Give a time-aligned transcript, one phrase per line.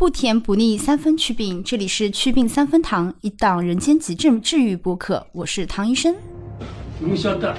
[0.00, 1.62] 不甜不腻，三分祛病。
[1.62, 5.26] 这里是祛病三分堂，一档人间急症治愈播客。
[5.32, 6.16] 我是唐医生。
[7.00, 7.54] 侬晓得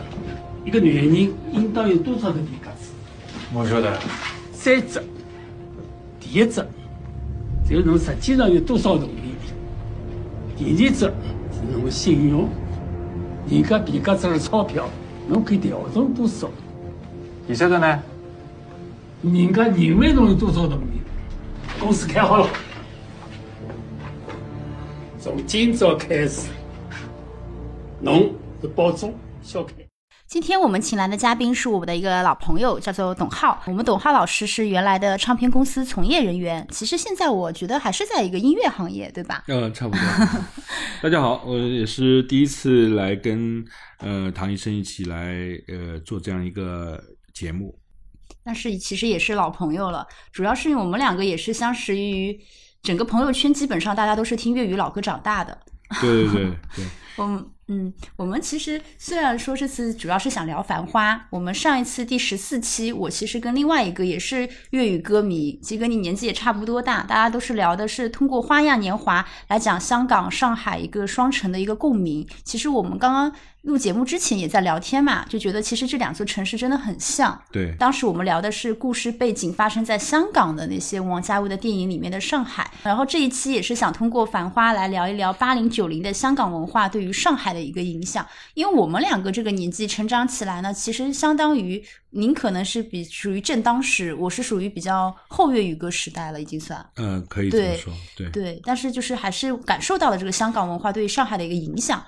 [0.66, 2.90] 一个男人应当有多少个皮夹子？
[3.54, 3.96] 我晓得，
[4.52, 5.04] 三只。
[6.20, 6.66] 第一只，
[7.70, 9.36] 就是侬实际上有多少动力；
[10.58, 11.14] 第二只是
[11.72, 12.50] 侬的信用，
[13.52, 14.90] 人家皮夹子的钞票，
[15.30, 16.50] 侬可以调动多少？
[17.48, 18.00] 第三个呢？
[19.22, 20.91] 人家认为侬有多少动力？
[21.82, 22.48] 公司开好了，
[25.20, 26.52] 从今朝开始，
[28.00, 29.74] 侬是保中小开。
[30.28, 33.60] 今天我们请来的嘉宾是我们的一个老朋友，叫做董浩。
[33.66, 39.44] 我们董浩老师是原来的唱片公司从业人员，其实现在我觉得还是在一个音乐行业，对吧？
[39.48, 40.02] 嗯，差不多。
[41.02, 43.66] 大家好，我也是第一次来跟
[43.98, 45.36] 呃唐医生一起来
[45.68, 47.04] 呃做这样一个
[47.34, 47.76] 节目。
[48.44, 52.40] 但是其实也是老朋友了，主要是因为我们两个也是相识于
[52.82, 55.58] 整个朋友圈，基本上大家都是听粤语老歌长大的。
[56.00, 56.86] 对对对 对。
[57.18, 72.28] 我们嗯，我们其实虽然说这次主要是想聊《繁花》，我们上一次第十四期，我其实跟另外一个也是粤语歌迷，其实跟你年纪也差不多大，大家都是聊的是通过《花样年华》来讲香港、上海一个双城的一个共鸣。
[72.44, 73.32] 其实我们刚刚。
[73.62, 77.40] 录节目之前也在聊天嘛，就觉得其实这两座城市真的很像。
[77.52, 88.26] 对，当时我们聊的是故事背景发生在香港的那些王家卫的电影里面的上海，然后这一期也是想通过《繁花》来聊一聊八零九零的香港文化对于上海的一个影响。
[88.56, 96.84] 因为我们两个这个年纪成长起来呢，其实相当于您可能是比属于正当时，我是属于比较后粤语歌时代了，已经算。
[96.96, 97.94] 嗯，可以这么说。
[98.18, 102.04] 对对，但是就是还是感受到了这个香港文化对于上海的一个影响。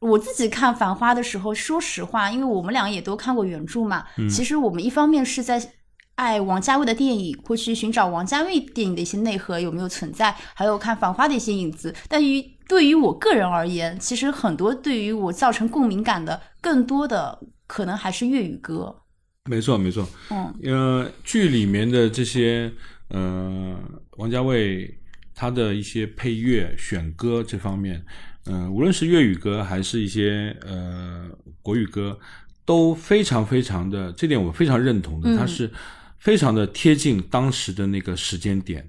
[0.00, 4.04] 我自己看《繁花》的时候，说实话，因为我们俩也都看过原著嘛。
[4.28, 5.72] 其实我们一方面是在
[6.16, 11.94] 爱王家卫的电影，会去寻找王家卫电影的一些内核有没有存在，还有看《繁花》的一些影子。
[12.08, 19.02] 但于对于我个人而言，其实很多对于我造成共鸣感的，更多的可能还是粤语歌。
[19.48, 20.08] 没错，没错。
[20.30, 22.72] 嗯，呃，剧里面的这些，
[23.10, 23.78] 呃，
[24.16, 24.98] 王家卫
[25.34, 28.04] 他的一些配乐选歌这方面。
[28.48, 31.28] 嗯，无论是粤语歌还是一些呃
[31.62, 32.18] 国语歌，
[32.64, 35.70] 都非常非常的，这点我非常认同的，它是
[36.18, 38.88] 非常的贴近当时的那个时间点，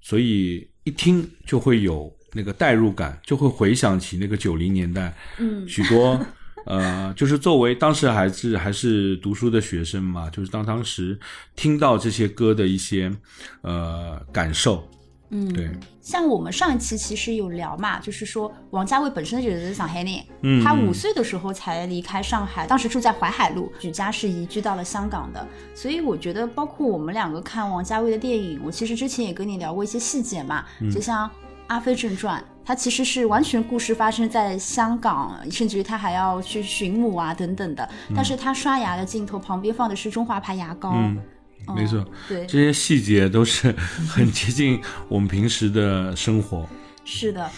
[0.00, 6.18] 所以一听就会有那个代入感，就会回想起那个九零年代，嗯，许多
[6.64, 11.18] 呃，就是作为当时还是还是读书的学生嘛，就是当当时
[11.54, 13.12] 听到这些歌的一些
[13.62, 14.90] 呃感受。
[15.30, 15.70] 嗯，对，
[16.00, 25.46] 像我们上一期其实有聊嘛，就是说王家卫本身就是上海人，嗯，他五岁的时候才离开上海，当时住在淮海路，举家是移居到了香港的。
[25.74, 31.28] 所以我觉得，包括我们两个看王家卫的电影，我其实之前也跟你聊过一些细节嘛，就像
[31.68, 40.92] 《阿飞正传》，它其实是完全故事发生在香港，甚至于他还要去寻母啊等等的，但是他刷牙的镜头旁边放的是中华牌牙膏。
[41.74, 43.72] 没错，对这些细节都是
[44.08, 46.68] 很接近我们平时的生活。
[47.04, 47.50] 是的，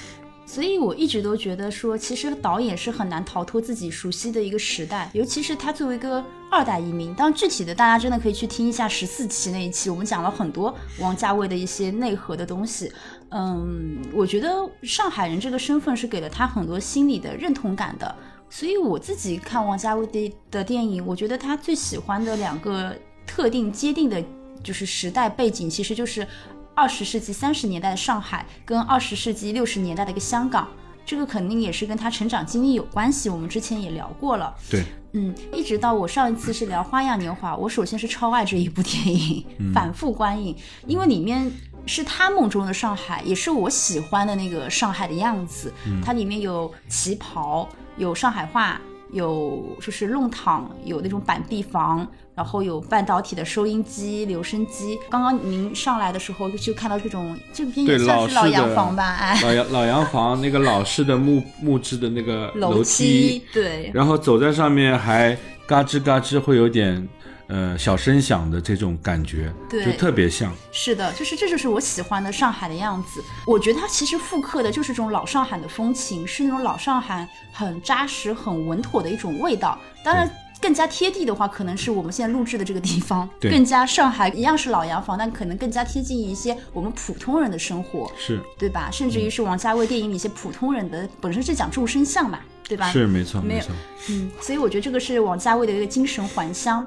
[0.47, 7.13] 所以我一直都觉得说，其实导演是很难逃脱自己熟悉的一个时代，尤其是他作为一个二代移民。
[7.15, 12.91] 当然，具体的大家真的可以去听一下十四期那一期，我们讲了很多王家卫的一些内核的东西。
[13.31, 14.49] 嗯，我觉得
[14.83, 18.15] 上海人这个身份是给了他很多心理的认同感的。
[18.49, 22.95] 所以我自己看王家卫的的电影，我觉得他最喜欢的两个。
[23.35, 24.23] 特定接定的，
[24.63, 26.27] 就是时代背景，其实就是
[26.75, 30.69] 二十世纪三十年代的上海跟二十世纪六十年代的一个香港，
[31.07, 33.31] 这个肯定也是跟他成长经历有关系。
[33.31, 39.43] 我们之前也聊过了，对，嗯，一直到我上一次是聊《花样年华》，我首先是超爱这一部电影，
[39.73, 40.55] 反复观影，
[40.87, 41.51] 因为里面
[41.87, 45.73] 是他梦中的上海，也是我喜欢的那个上海的样子。
[46.05, 47.67] 它里面有旗袍，
[47.97, 48.79] 有上海话。
[49.13, 54.99] 有就是弄堂，有那种板壁房，然后有半导体的收音机、留声机。
[55.09, 59.15] 刚刚您上来的时候就看到这种，这片也算是老洋房吧？
[59.21, 65.37] 哎，老洋老洋房，那个老式的木木质的那个楼梯，对，然后走在上面还
[65.67, 67.09] 嘎吱嘎吱会有点。
[67.53, 70.51] 呃，小声响的这种感觉，对，就特别像。
[70.73, 73.23] 是的，就是这就是我喜欢的上海的样子。
[73.47, 79.79] 我觉得它其实复刻的就是这种老上海的风情，是那种老上海很扎实、很稳妥的一种味道。
[80.03, 80.27] 当然，
[80.63, 88.89] 更加贴地的话，可能是我们现在录制的这个地方，更加上海一样是老洋房，但可能更加贴近一些我们普通人的生活，是对吧？
[88.91, 92.91] 甚至于是王家卫电影里一些普通人的，本身是讲众生相嘛，对吧？
[92.91, 93.75] 是没错，没错。
[94.09, 96.87] 嗯，所以我觉得这个是王家卫的一个精神还乡。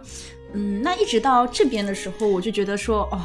[0.55, 3.21] 嗯，那一直到这边的时候，我就觉得说，哦，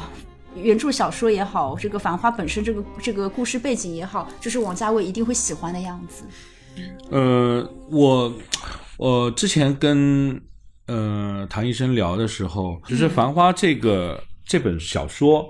[0.55, 6.25] 原著小说也好，这个《繁花》本身这个这个故事背景也好，就是王家卫一定会喜欢的样子。
[7.09, 8.33] 呃，我
[8.97, 10.41] 我之前跟
[10.87, 15.49] 呃唐医生聊的时候，就是《繁花》这个、这本小说，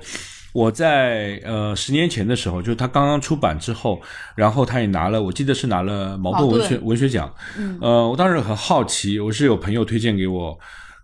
[0.53, 4.01] 我在呃十年前的时候，就是他刚刚出版之后，
[4.35, 7.33] 然后他也拿了，我记得是拿了茅盾文学文学奖。
[7.57, 10.59] 嗯，呃，我当时很好奇，我是有朋友推荐给我，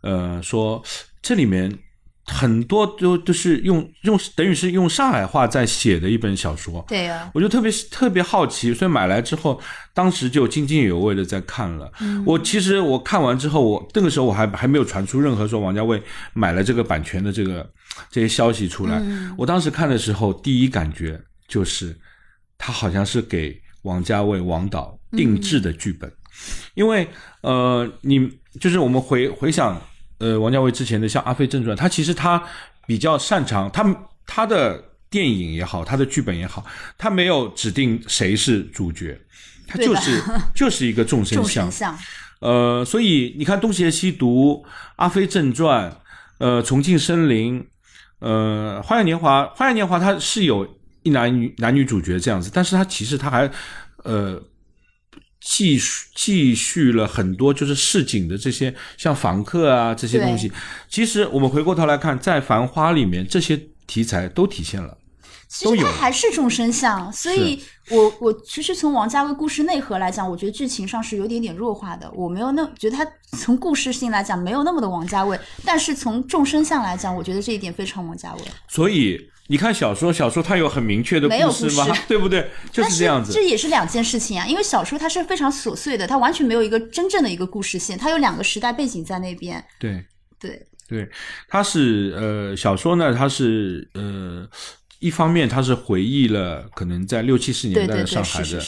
[0.07, 0.81] 呃，说
[1.21, 1.71] 这里面。
[2.30, 9.57] 很多都都是用用等于是用上海话在写的一本小说，对呀，我就特别特别好奇，所以买来之后，
[9.94, 11.89] 当时就津津有味的在看了。
[12.25, 17.65] 我其实我看完之后，我那个时候我还还没有传出任何说王家卫买了这个版权的这个
[18.12, 19.01] 这些消息出来。
[19.38, 21.18] 我当时看的时候，第一感觉
[21.48, 21.98] 就是
[22.57, 26.12] 他好像是给王家卫王导定制的剧本，
[26.74, 27.07] 因为
[27.39, 28.30] 呃，你
[28.60, 29.81] 就是我们回回想。
[30.19, 32.41] 呃，王家卫之前的像《阿飞正传》，他其实他
[32.85, 33.83] 比较擅长他
[34.25, 36.65] 他的电影也好，他的剧本也好，
[36.97, 39.19] 他没有指定谁是主角，
[39.67, 40.21] 他就是
[40.55, 41.97] 就是一个众生相。
[42.39, 44.63] 呃，所以你看《东邪西毒》
[44.97, 45.91] 《阿飞正传》
[46.39, 47.61] 呃，《重庆森林》
[48.19, 50.67] 呃，《花样年华》《花样年华》它是有
[51.03, 53.49] 一男女男女主角这样子，但是他其实他还
[54.03, 54.41] 呃。
[55.39, 60.51] 继续继续了很多，就是市井的这些像房客啊这些东西。
[60.89, 64.98] 其实我们回过头来看，在《繁花》里面，这些题材都体现了。
[65.48, 72.12] 其实它还是众生相，所以我我其实从王家卫故事内核来讲，我觉得剧情上是有点点弱化的。
[72.12, 73.07] 我没有那觉得他
[73.38, 78.42] 从故事性来讲没有那么的王家卫，但是从众生相来讲，我觉得这一点非常王家卫。
[78.68, 79.18] 所以。
[79.47, 81.88] 你看小说，小说它有很明确的故事吗？
[82.07, 82.49] 对不对？
[82.71, 83.31] 就是这样子。
[83.31, 89.63] 这也是两件事情啊，因为小说它是非常琐碎的，它完全没有一个真正的一个故事线，它有两个时代背景在那边。
[89.79, 90.05] 对
[90.39, 91.09] 对对，
[91.47, 94.47] 它是呃小说呢，它是呃。
[94.99, 98.63] 一方面，他是回忆了可能在六七十年代的上海的，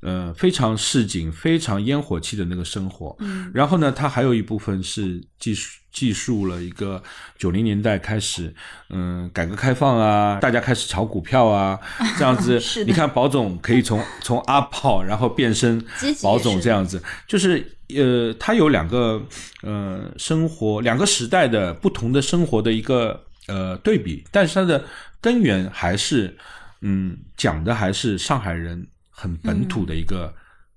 [0.00, 3.16] 呃，非常市井、非常烟火气的那个生活。
[3.20, 7.02] 嗯，然后呢，他还有一部分是记述记述了一个
[7.38, 8.54] 九零年代开始，
[8.90, 11.78] 嗯，改革开放啊，大家开始炒股票啊，
[12.18, 12.60] 这样子。
[12.84, 15.82] 你看，宝总可以从从阿炮然后变身
[16.22, 19.22] 宝总这样子，就是呃，他有两个
[19.62, 24.84] 呃生活两个时代的不同的生活的一个呃对比，但是他的。
[25.20, 26.36] 根源还是，
[26.80, 30.34] 嗯，讲的还是上海人很本土的一个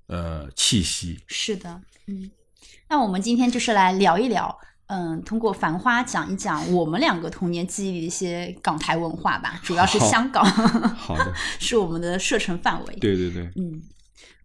[0.08, 1.20] 呃气息。
[1.28, 2.30] 是的，嗯，
[2.90, 10.44] 那我们今天就是来聊一聊，嗯，通过《繁花》讲一讲我们两个童年记忆的一些港台文化吧，主要是香港。
[10.46, 12.96] 好的， 是我们的射程范围。
[12.96, 13.82] 对对对，嗯，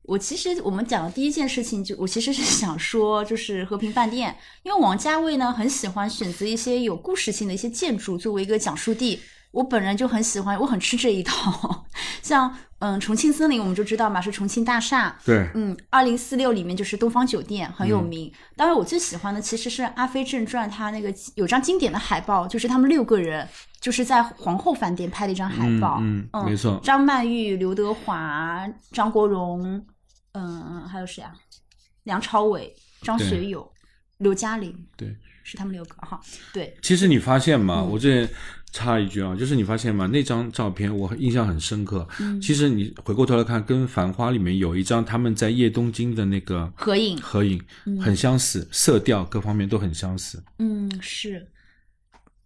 [0.03, 9.21] 我其实我们讲的第一件事情，就我其实是想说，就是和平饭店，因为王家卫呢很喜欢选择一些有故事性的一些建筑作为一个讲述地。
[9.51, 11.87] 我本人就很喜欢，我很吃这一套。
[12.23, 15.19] 像嗯，重庆森林我们就知道嘛，是重庆大厦。
[15.25, 15.51] 对。
[15.55, 18.33] 嗯，二零四六里面就是东方酒店很有名。
[18.57, 23.49] 当然，我最喜欢的其实是《阿飞正传》，它那个有张经典的海报，就是他们六个人
[23.81, 25.99] 就是在皇后饭店拍的一张海报。
[26.01, 26.79] 嗯，没错。
[26.85, 29.85] 张曼玉、刘德华、张国荣，
[30.33, 31.33] 嗯，还有谁啊？
[32.05, 32.73] 梁朝伟、
[33.03, 33.69] 张学友、
[34.19, 34.73] 刘嘉玲。
[34.97, 35.17] 对。
[35.43, 36.21] 是他们六个哈。
[36.53, 36.77] 对。
[36.83, 37.83] 其实你发现吗？
[37.83, 38.29] 我这。
[38.73, 40.07] 插一句啊，就是你发现吗？
[40.07, 42.07] 那张照片我印象很深刻。
[42.21, 47.63] 嗯，其实你回过头来看，跟《繁花》里面有一张他们在夜东京的那个合影，合影
[48.01, 50.43] 很相似，色调各方面都很相似。
[50.59, 51.49] 嗯，是，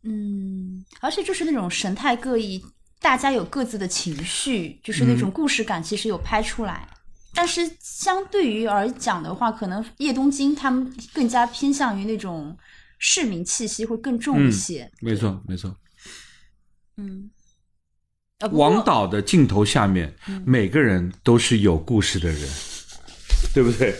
[0.04, 2.62] 嗯，而且就是那种神态各异，
[3.00, 6.88] 大家有各自的情绪，就是那种故事感，其实有拍出来。
[7.34, 12.56] 但是相对于而讲的话，可能夜东京他们更加偏向于那种
[12.98, 14.90] 市民气息会更重一些。
[15.00, 15.74] 没错，没错。
[16.96, 17.30] 嗯，
[18.52, 22.48] 王导的镜头下面，每个人都是有故事的人，
[23.54, 23.94] 对不对？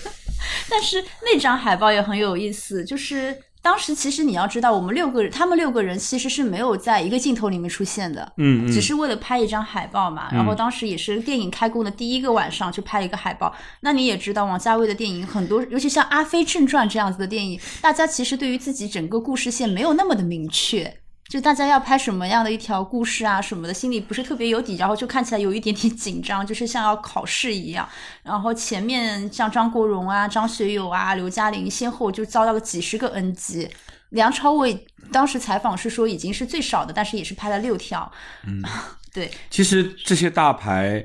[0.69, 10.29] 但是那张海报也很有意思，就是当时其实你要知道，我们六个人，他们六个人其实是没有在一个镜头里面出现的，嗯，只是为了拍一张海报嘛。
[10.33, 13.55] 然后当时也是电影开工的第一个晚上就拍一个海报。
[13.81, 21.02] 那你也知道，王家卫的电影很多，尤其像《阿飞正传》这样子的电影，大家其实对于自己整个故事线没有那么的明确。
[21.33, 27.89] 就大家要拍什么样的一条故事啊什么的，心里不是特别有底，然后就看起来有一点点紧张，就是像要考试一样。
[28.23, 33.67] 然后前面像张国荣啊、张学友啊、刘嘉玲先后就遭到了几十个 NG。
[34.11, 38.13] 梁朝伟当时采访是说已经是最少的，但是也是拍了六条。
[38.47, 38.63] 嗯，
[39.11, 39.31] 对。
[39.49, 41.03] 其实这些大牌，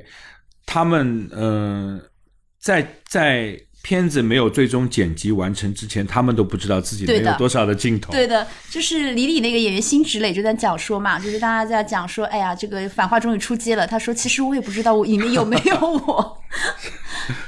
[0.65, 2.01] 他们呃，
[2.60, 3.57] 在在。
[3.88, 8.12] 片子没有最终剪辑完成之前，他们都不知道自己能有多少的镜头。
[8.12, 13.88] 对的，就是李李那个演员辛芷蕾就在讲说嘛，就是大家在讲说，哎呀，这个《反话》终于出街了。
[13.88, 16.38] 他说，其实我也不知道我里面有没有我。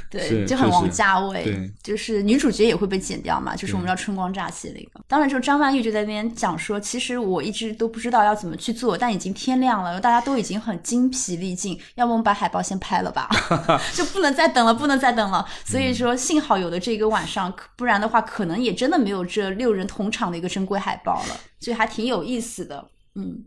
[0.09, 5.05] 对，就很王家卫，就是女主角也会被剪掉嘛，就是我们叫春光乍泄那个。
[5.07, 13.29] 当然，就张曼玉就在那边讲说，其实我一直都不知道要怎么去做，但已经天亮了，大家都已经很精疲力尽，要么我们把海报先拍了吧，
[13.93, 15.47] 就不能再等了，不能再等了。
[15.63, 22.87] 所以说，幸好有了这个晚上，可不然的话，可能也真的没有这六人同场的一个珍贵海报了，所以还挺有意思的。
[23.13, 23.43] 嗯，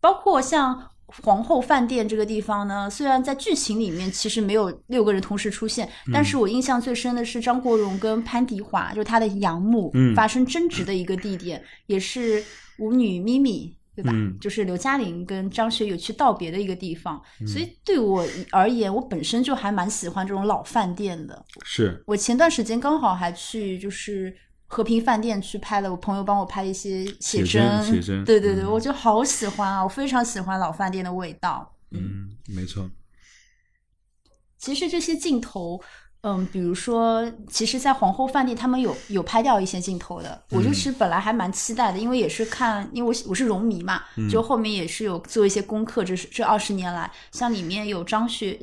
[0.00, 12.44] 包括像皇后饭店这个地方呢，虽然在剧情里面其实没有六个人同时出现，但是我印象最深的是张国荣跟潘迪华，就是他的养母、嗯发生争执的一个地点，也是
[12.78, 13.74] 舞女咪咪。
[13.98, 14.12] 对吧？
[14.14, 21.44] 嗯就是刘嘉玲跟张学友去道别的一个地方，所以对我而言，我本身就还蛮喜欢这种老饭店的。
[21.64, 24.32] 是我前段时间刚好还去就是
[24.70, 31.74] 和平饭店去拍了，我朋友帮我拍一些写写真写真对对对，嗯我就好喜欢啊，我非常喜欢老饭店的味道。
[31.90, 32.88] 嗯，没错。
[34.58, 35.80] 其实这些镜头，
[36.20, 48.58] 嗯，比如说，其实，在皇后饭店他们有有拍掉一些镜头的，我就是本来还蛮期待的，因为也是看，因为我我是荣迷嘛，就后面也是有做一些功课，这是这二十年来，像里面有张学。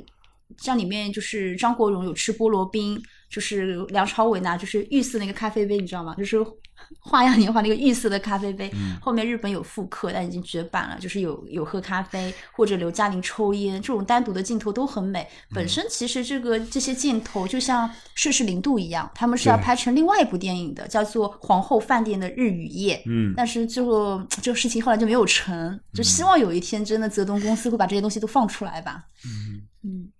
[0.60, 6.16] 像里面就是张国荣有吃菠萝冰，就是梁朝伟拿就是玉色那个咖啡杯，你知道吗？
[6.16, 6.38] 就是
[7.00, 8.72] 《花样年华》那个玉色的咖啡杯。
[9.02, 15.28] 后面日本有复刻，但已经绝版了，就是有有喝咖啡或者刘嘉玲抽烟这种单独的镜头都很美。
[15.54, 22.98] 本身其实这个这些镜头就像摄氏零度一样，他们是要拍成另外一部电影的，叫做《皇后饭店的日与夜》。
[23.08, 29.06] 嗯，但是最后这个事情后来就没有成，就希望有一天真的泽东公司会把这些东西都放出来吧。
[29.26, 30.12] 嗯嗯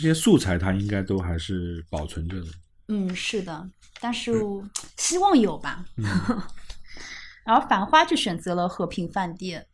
[0.00, 2.46] 这些素材它应该都还是保存着的。
[2.88, 3.68] 嗯，是的，
[4.00, 4.32] 但是
[4.96, 5.84] 希望有吧。
[7.44, 9.66] 然后繁花就选择了和平饭店。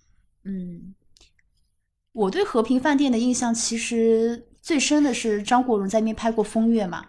[0.44, 0.94] 嗯，
[2.12, 7.04] 我对和平饭店的印象其实最深的是张国荣在那边拍过《风月》嘛，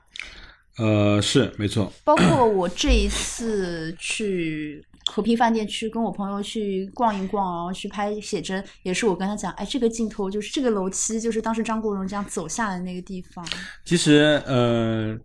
[0.78, 1.92] 呃，是没错。
[2.04, 13.46] 包括我这一次去和平饭店去跟我朋友去逛一逛，然后去拍写真，也是我跟他讲，哎，这个镜头就是这个楼梯，就是当时张国荣这样走下来那个地方。
[13.86, 15.18] 其实，呃，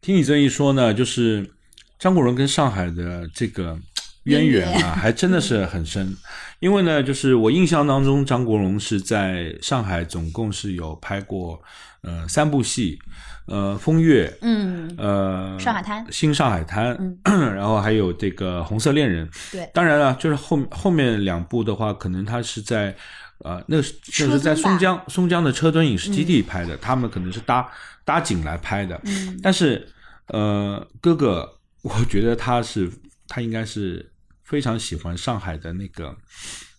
[0.00, 1.50] 听你这一说呢，就是
[1.98, 3.78] 张国荣跟上海的这个
[4.24, 6.14] 渊源啊，还真的是很深。
[6.60, 11.60] 因为呢，就是我印象当中，张国荣是在上海总共是有拍过
[12.02, 12.98] 呃三部戏，
[13.46, 19.28] 呃，《风月》，嗯，呃，上海滩新上海滩， 然后还有这个《红色恋人》。
[19.52, 22.96] 对当然了，就是后后面两部的话，可能他是在
[23.38, 27.68] 呃，那是那是在松江松江的车墩影视基地拍的，他们可能是搭
[28.04, 28.98] 搭景来拍的。
[29.04, 29.86] 嗯但是
[30.28, 32.90] 呃，哥哥，我觉得他是
[33.28, 34.10] 他应该是
[34.42, 36.16] 非常喜欢上海的那个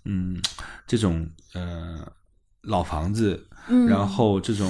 [0.06, 0.42] 嗯
[0.88, 2.12] 这种呃
[2.62, 4.68] 老房子，嗯然后这种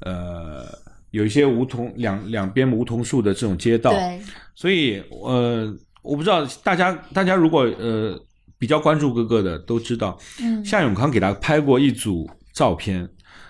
[0.00, 0.66] 呃
[1.10, 4.20] 有一些梧桐两两边梧桐树的这种街道，对，
[4.54, 8.18] 所以呃，我不知道大家大家如果呃
[8.58, 10.64] 比较关注哥哥的都知道，嗯。
[10.64, 13.08] 夏永康给他拍过一组照片，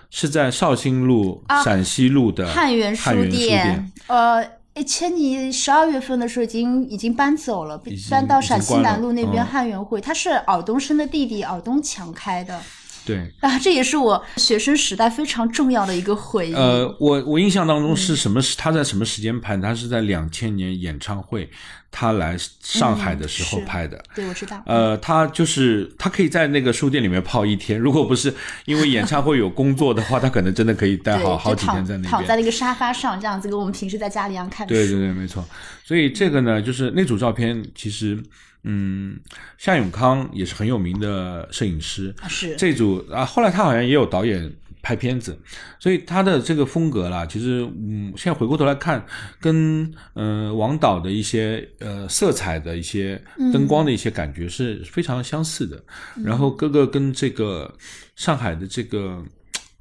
[0.09, 4.41] 是在绍兴路、啊陕西路的汉源书店，呃，
[4.73, 12.59] 诶前年十二月份的时候已经已经搬走了，搬到陕西南路那边汉源会，他是尔东升的弟弟尔东强开的。
[13.05, 13.31] 对。
[13.39, 16.53] 啊，这也是我学生时代非常重要的一个回忆。
[16.53, 18.55] 呃，我我印象当中嗯是什么时？
[18.57, 19.63] 他在什么时间拍的？
[19.63, 21.49] 他是在两千年演唱会，
[21.89, 24.01] 他来上海的时候拍的。
[24.15, 24.61] 对，我知道。
[24.65, 28.33] 呃，他就是他可以在那个书店里面泡一天，如果不是
[28.65, 32.11] 因为演唱会有工作的话，他可能真的可以待，好好几天在那边。
[32.11, 34.73] 躺躺在那个沙发上，这样子跟我们平时在家里一样看书。
[34.73, 35.43] 对对对，没错。
[35.83, 38.21] 所以这个呢，就是那组照片，其实，
[38.63, 39.19] 嗯，
[39.57, 42.13] 夏永康也是很有名的摄影师。
[42.21, 44.51] 啊是这组啊，后来他好像也有导演
[44.81, 45.39] 拍片子，
[45.79, 49.05] 所以他的这个风格啦，其实嗯，现在回过头来看，
[49.39, 53.21] 跟呃王导的一些呃色彩的一些
[53.53, 55.83] 灯光的一些感觉是非常相似的。
[56.23, 57.73] 然后哥哥跟这个
[58.15, 59.23] 上海的这个。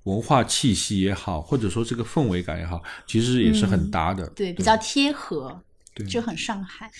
[0.04, 4.26] 文化气息也好，或者说这个氛围感也好，其实也是很搭的。
[4.30, 5.62] 对，比较贴合，
[5.94, 6.90] 对就很上海。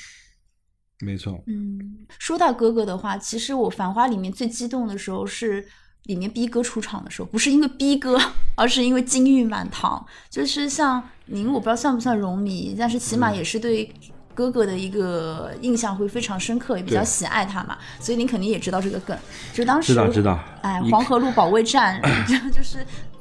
[1.00, 1.38] 没错。
[1.47, 5.66] 嗯，说到哥哥的话，其实我《繁花》里面最激动的时候是
[6.04, 8.19] 里面逼哥出场的时候，不是因为逼哥，
[8.57, 10.04] 而是因为金玉满堂。
[10.28, 13.92] 就是像您，我不知道算不算荣迷，但是起码也是对
[14.35, 19.16] 哥哥的一个印象会非常深刻，也比较喜爱他嘛，所以您肯定也知道这个梗。
[19.52, 22.78] 就当时知道知道哎，黄河路保卫战就 就是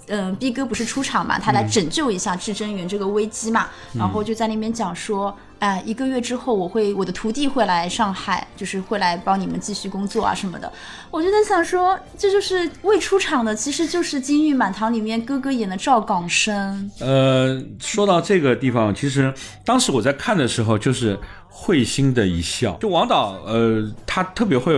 [0.10, 5.36] 嗯、，B 哥不是出场嘛，他来拯救一下至真园这个危机嘛，然后就在那边讲说。
[5.60, 10.72] 哎，一个月之后，我会我的徒弟会来上海，就是会来帮你们继续工作啊什么的。
[11.12, 16.90] 我就在想说，这就是未出场的，其实就是《金玉满堂》里面哥哥演的赵港生。
[17.02, 19.34] 呃，说到这个地方，其实
[19.66, 22.78] 当时我在看的时候，就是会心的一笑。
[22.80, 24.74] 就王导，呃，他特别会，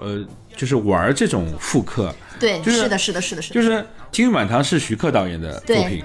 [0.00, 2.12] 呃，就是玩这种复刻。
[2.38, 3.54] 对，就是是的，是的，是的，是的。
[3.54, 3.72] 就是
[4.10, 6.04] 《金玉满堂》是徐克导演的作对品，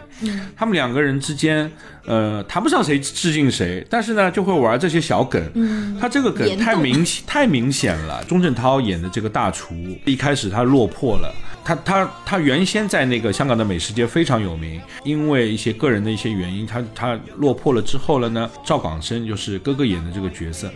[0.56, 1.70] 他们两个人之间，
[2.06, 5.42] 呃，谈不上谁致敬谁，但是呢，就会玩这些小梗。
[5.56, 8.24] 嗯，他这个梗太明显太明显了。
[8.26, 11.34] 钟镇涛演的这个大厨，一开始他落魄了，
[11.64, 20.72] 他他他原先在那个香港的美食界非常有名，因为一些个人的一些原因，他他落魄了之后了呢，赵广生就是哥哥演的这个角色，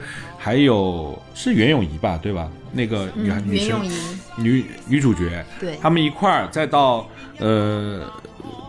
[0.46, 2.48] 还有是袁咏仪吧，对吧？
[2.72, 3.82] 那个女、嗯，女生
[4.38, 7.10] 女女主角，对他们一块儿再到
[7.40, 8.06] 呃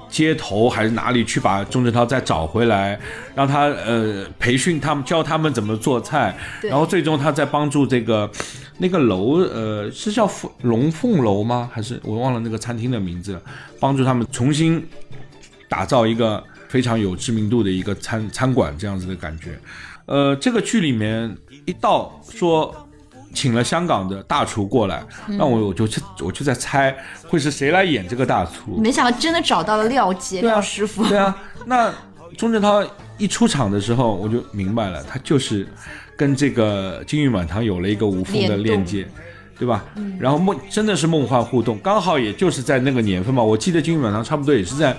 [0.08, 2.98] 街头还是哪里去把钟镇涛再找回来，
[3.34, 8.30] 让他呃培训他们，教他们怎么做菜，然后最终他再帮助这个
[8.78, 11.68] 那个楼呃是叫凤龙凤楼吗？
[11.70, 13.42] 还是我忘了那个餐厅的名字了，
[13.78, 14.82] 帮助他们重新
[15.68, 19.58] 打造一个非常有知名度的一个餐餐馆这样子的感觉。
[20.06, 22.74] 呃，这个剧里面一到说
[23.34, 26.96] 请了香港的大厨过来，那我我就去我就在猜
[27.28, 28.76] 会是谁来演这个大厨。
[28.78, 31.04] 没想到真的找到了廖杰廖师傅。
[31.06, 31.36] 对啊，
[31.66, 31.92] 那
[32.36, 32.82] 钟镇涛
[33.18, 35.66] 一出场的时候，我就明白了，他就是
[36.16, 39.06] 跟这个金玉满堂有了一个无缝的链接。
[39.58, 39.82] 对吧？
[40.20, 43.42] 然后梦真的是梦幻互动，刚好也就是在那个年份嘛。
[43.42, 44.94] 我记得金玉满堂差不多也是在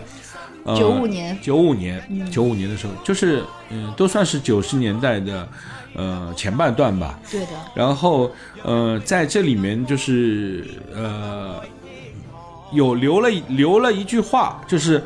[0.67, 5.47] 呃95年九五年，九五年的时候，就是嗯，都算是九十年代的
[5.95, 7.17] 呃前半段吧。
[7.31, 8.29] 对的，然后
[8.63, 11.62] 呃，在这里面就是呃，
[12.74, 15.01] 有留了留了一句话，就是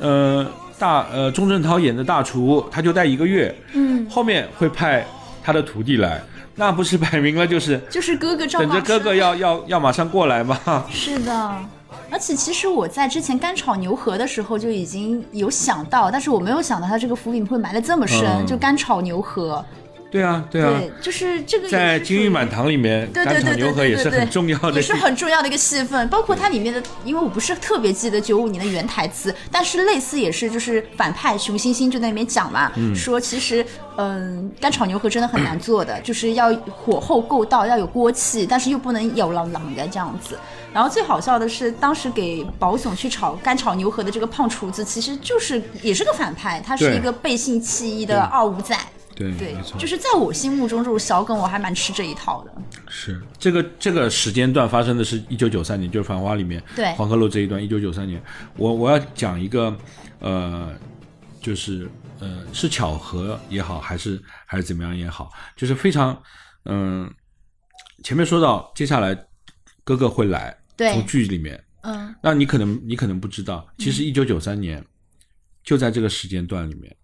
[0.00, 0.44] 呃
[0.78, 5.06] 大呃钟镇涛演的大厨，他就待一个月，嗯，后面会派
[5.44, 6.20] 他的徒弟来，
[6.56, 10.58] 那不是 摆明了就是就是哥哥赵等着哥哥要要要马上过来吗？
[10.90, 11.56] 是的。
[12.10, 19.64] 而且其实我在之前干炒牛河的时候就已经有想到，但是我没有想到它这个伏笔会埋的这么深，嗯就干炒牛河。
[20.10, 26.08] 对啊，对啊，对，就是这个在《金玉满堂》里面，对对干炒对对牛河也是很重要的也是很重要的一个戏份。
[26.08, 33.66] 包括它里面的，因为我不是特别记得九五年的原台词，但是类似也是就是反派熊欣欣就在里面讲嘛，嗯说其实
[33.96, 40.38] 嗯干炒牛河真的很难做的，就是要火候够到，要有锅气，但是又不能有朗朗的这样子。
[40.74, 48.76] 然后最好笑的是，当时给宝总去炒干炒牛河的这个胖厨子，其实就是也是个反派，他是一个背信弃义的二五仔。
[49.14, 52.52] 对，对没，错，就是在我心目中这种小梗，我还蛮吃这一套的。
[52.88, 58.20] 是这个这个时间段发生的是一九九三年，就是《繁花》里面对黄鹤楼这一段，一九九三年。
[58.56, 59.72] 我我要讲一个
[60.18, 60.72] 呃，
[61.40, 66.20] 就是呃是巧合也好，还是还是怎么样也好，就是非常
[66.64, 67.08] 嗯、
[68.02, 69.16] 前面说到接下来
[69.84, 74.84] 哥哥会来，对从剧里面，嗯，那你可能你可能不知道，其实一九九三年、
[75.62, 76.94] 就在这个时间段里面，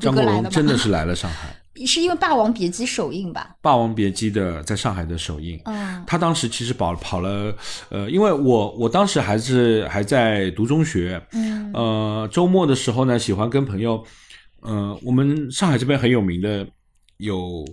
[0.00, 3.50] 张国荣真的是来了上海， 是因为《霸王别姬》首映吧？
[3.60, 5.60] 《霸王别姬》的在上海的首映。
[5.64, 6.02] 嗯。
[6.06, 7.54] 他当时其实跑跑了，
[7.90, 11.70] 呃，因为我我当时还是还在读中学，嗯。
[11.74, 14.02] 呃，周末的时候呢，喜欢跟朋友，
[14.62, 16.66] 呃，我们上海这边很有名的
[17.18, 17.64] 有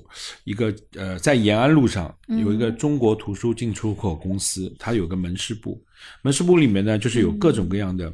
[0.44, 5.82] 一个呃，在延安路上有一个中国图书进出口公司，它有个门市部，
[6.22, 8.14] 门市部里面呢，就是有各种各样的，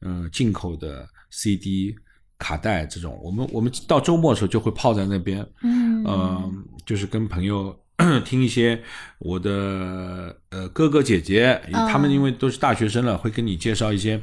[0.00, 1.94] 呃，进口的 CD。
[2.40, 6.04] 卡带这种，我们我们到周末的时候就会泡在那边，嗯。
[6.04, 6.52] 呃，
[6.86, 7.76] 就是跟朋友
[8.24, 8.80] 听一些
[9.18, 11.72] 我的呃哥哥姐姐，嗯。
[11.88, 14.22] 他们因为都是大学生了，会跟你介绍一些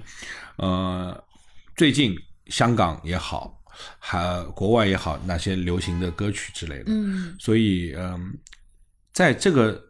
[0.55, 1.21] 呃
[1.75, 2.15] 最近
[2.47, 3.54] 香港也好，
[3.99, 6.85] 还国外也好那些流行的歌曲之类的。
[6.87, 7.35] 嗯。
[7.39, 8.33] 所以嗯、
[9.13, 9.81] 在这个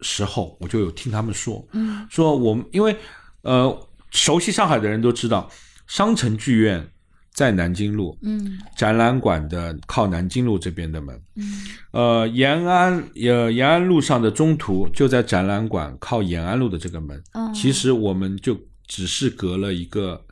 [0.00, 2.06] 时候我就有听他们说，嗯。
[2.10, 2.96] 说我们因为
[3.42, 5.50] 呃熟悉上海的人都知道，
[5.86, 6.86] 商城剧院
[7.32, 8.58] 在南京路，嗯。
[8.76, 11.64] 展览馆的靠南京路这边的门，嗯。
[11.92, 20.22] 呃，延安呃延安路上的中途就在展览馆靠延安路的这个门，嗯其实我们就只是隔了一个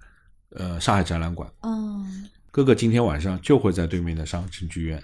[0.51, 5.03] 呃上海展览馆，嗯，哥哥今天晚上就会在对面的上城剧院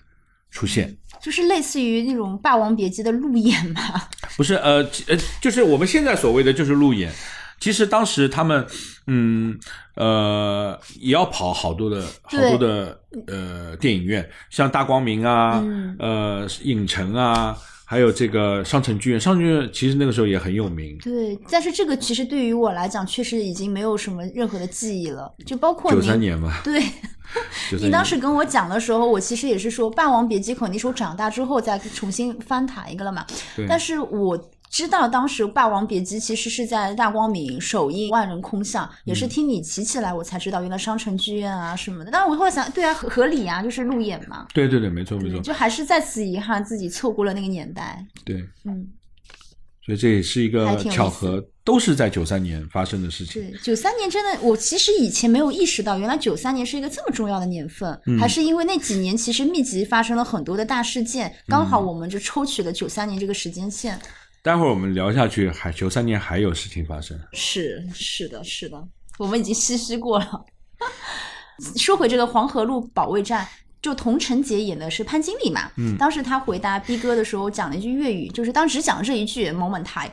[0.51, 3.81] 出现，就是类似于那种《霸王别姬》的路演嘛。
[4.37, 7.11] 不是呃呃，就是我们现在所谓的就是路演。
[7.59, 8.65] 其实当时他们，
[9.09, 9.59] 嗯
[9.97, 17.59] 呃，也要跑好多的好多的呃电影院，像大光明啊，嗯呃影城啊，
[17.91, 20.99] 还有这个上城剧院，上城剧院其实那个时候也很有名。
[20.99, 26.83] 对，但是这个其实对于我来讲，确实已经没有什么任何的记忆了，就包括九三年吧，对。
[27.81, 33.27] 你当时跟我讲的时候，我其实也是说《霸王别姬》肯定是我长大之后再重新翻塔一个了嘛。
[33.55, 42.11] 对但是我知道当时《霸王别姬》其实是在大光明首映《万人空巷》，也嗯是听你提起来我才知道，原来商城剧院啊什么的。
[42.11, 44.47] 但是我后来想，对啊，合合理啊，就是路演嘛。
[44.53, 48.05] 对对对，没错没，错，就还是再次遗憾自己错过了那个年代。
[48.25, 48.87] 对，嗯，
[49.85, 53.43] 所以这也是一个巧合，都是在九三年发生的事情。
[53.43, 63.99] 对，九三年真的，我其实以前没有意识到，原来九三年是一个这么重要的年份，嗯还是因为那几年其实密集发生了很多的大事件，刚嗯好我们就抽取了九三年这个时间线。
[64.49, 67.21] 待会儿我们聊下去，海球三年还有事情发生。
[67.35, 68.83] 是是的，是的，
[69.19, 70.47] 我们已经唏嘘过了。
[71.77, 73.47] 说回这个黄河路保卫战。
[73.81, 80.11] 就童晨杰演的是潘经理嘛，嗯，当时他回答逼哥的时候讲了一句粤语，就是当时只讲了这一句“某某台”，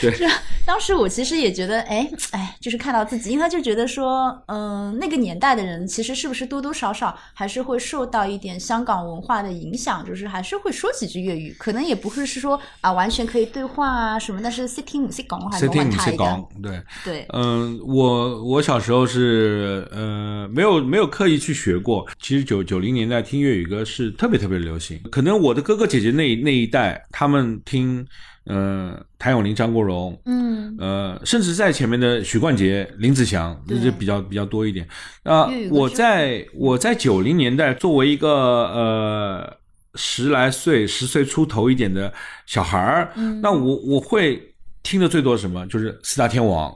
[0.00, 0.12] 对。
[0.14, 0.28] 是
[0.64, 28.06] 当时我其实也觉得，哎哎，就是看到自己，因为他就觉得说，嗯、那个年代的人其实是不是多多少少还是会受到一点香港文化的影响，就是还是会说几句粤语，可能也不会是说啊完全可以对话啊什么，但是识听唔识讲还是谁听你冇问题的谁讲，，对，对，嗯，我我小时候是呃没有没有刻意去学过，其实九九零年代听粤语歌是特别特别流行，可能我的哥哥姐姐那那一代，他们听
[28.44, 34.86] 呃谭咏麟、张国荣，嗯，呃，甚至在前面的许冠杰、林子祥，那就比较比较多一点。
[35.22, 39.56] 啊、我在我在九零年代作为一个呃
[39.94, 42.12] 十来岁、十岁出头一点的
[42.46, 44.40] 小孩儿，嗯那我我会
[44.82, 45.66] 听的最多什么？
[45.66, 46.74] 就是四大天王，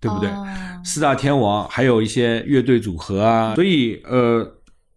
[0.00, 0.28] 对不对？
[0.30, 0.46] 哦
[0.86, 4.46] 四大天王，还有一些乐队组合啊，所以呃，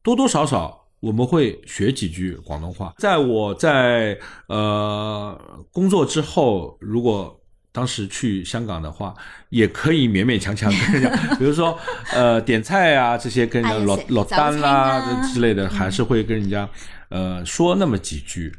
[0.07, 2.93] 多多少少我们会学几句广东话。
[2.97, 4.17] 在我在
[4.47, 5.37] 呃
[5.73, 7.37] 工作之后，如果
[7.73, 9.13] 当时去香港的话，
[9.49, 11.77] 也可以勉勉强强跟人家， 比如说
[12.13, 16.67] 呃点菜啊这些跟人家落落单啦、啊之类的，还是会跟人家
[17.09, 18.53] 呃说那么几句。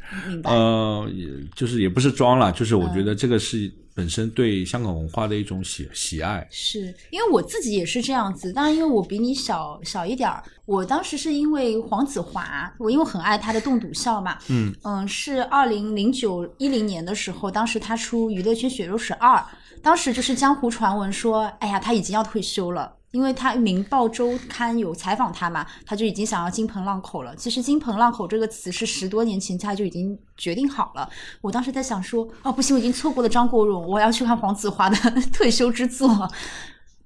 [0.45, 6.47] 呃，也就是也不是装了，就是我觉得这个是本身对香港文化的一种喜喜爱。
[6.51, 14.39] 是因为我自己也是这样子，当然因为我比你小小一点儿，我当时是因为黄子华，我因为很爱他的《栋笃笑》嘛，
[14.85, 19.37] 嗯是二零零九一零年的时候，当时他出《娱乐圈血肉史二》，
[19.83, 22.95] 当时就是江湖传闻说，哎呀，他已经要退休了。
[23.11, 27.35] 因为他《明报周刊》有采访他嘛，他就已经想要金盆浪口了。
[27.37, 31.09] 其实“金盆浪口”这个词是十多年前他就已经决定好了。
[31.41, 34.97] 我当时在想说，哦，不行，我已经错过了张国荣，我要去看黄子华的
[35.33, 36.29] 退休之作。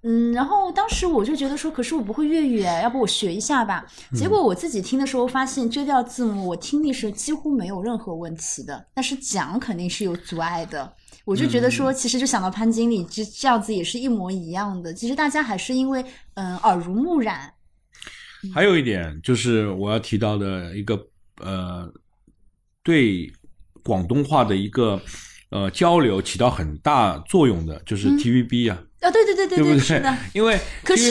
[0.04, 3.86] 嗯，然后当时我就觉得说，可是我不会粤语哎，要不我学一下吧。
[4.12, 10.92] 结果我自己听的时候发现，遮调字母我听力是几乎没有任何问题的，但是讲肯定是有阻碍的。
[11.24, 14.92] 我就觉得说，其实就想到潘经理这这样子也是一模一样的。
[14.92, 16.04] 其实大家还是因为
[16.35, 17.52] 嗯耳濡目染，
[18.52, 21.00] 还有一点就是我要提到的一个
[21.40, 21.92] 呃，
[22.82, 23.32] 对
[23.85, 25.00] 广东话的一个
[25.50, 29.78] 呃交流起到很大作用的，就是 TVB 啊，啊，对对对对对？
[29.78, 30.16] 是的。
[30.32, 31.10] 因为可是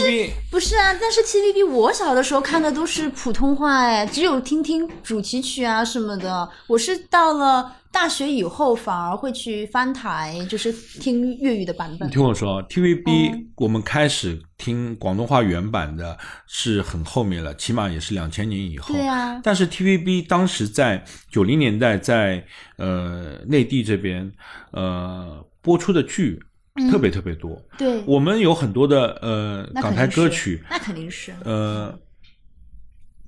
[0.49, 6.49] 不是啊，但是 TVB 我小的时候看的都是普通话哎，只有听听主题曲啊什么的。
[6.67, 12.13] 我是到了大学以后反而会去翻台，就是听粤语的版本你。
[12.13, 18.93] 听我说，TVB、嗯我们开始听广东话原版的是很后面了，起码也是两千年以后。
[18.95, 22.43] 对啊但是 TVB 当时在九零年代在
[22.77, 24.31] 呃内地这边
[24.71, 26.41] 呃播出的剧
[26.89, 31.33] 特别特别多，对，我们有很多的呃港台歌曲，那肯定是。
[31.43, 31.93] 呃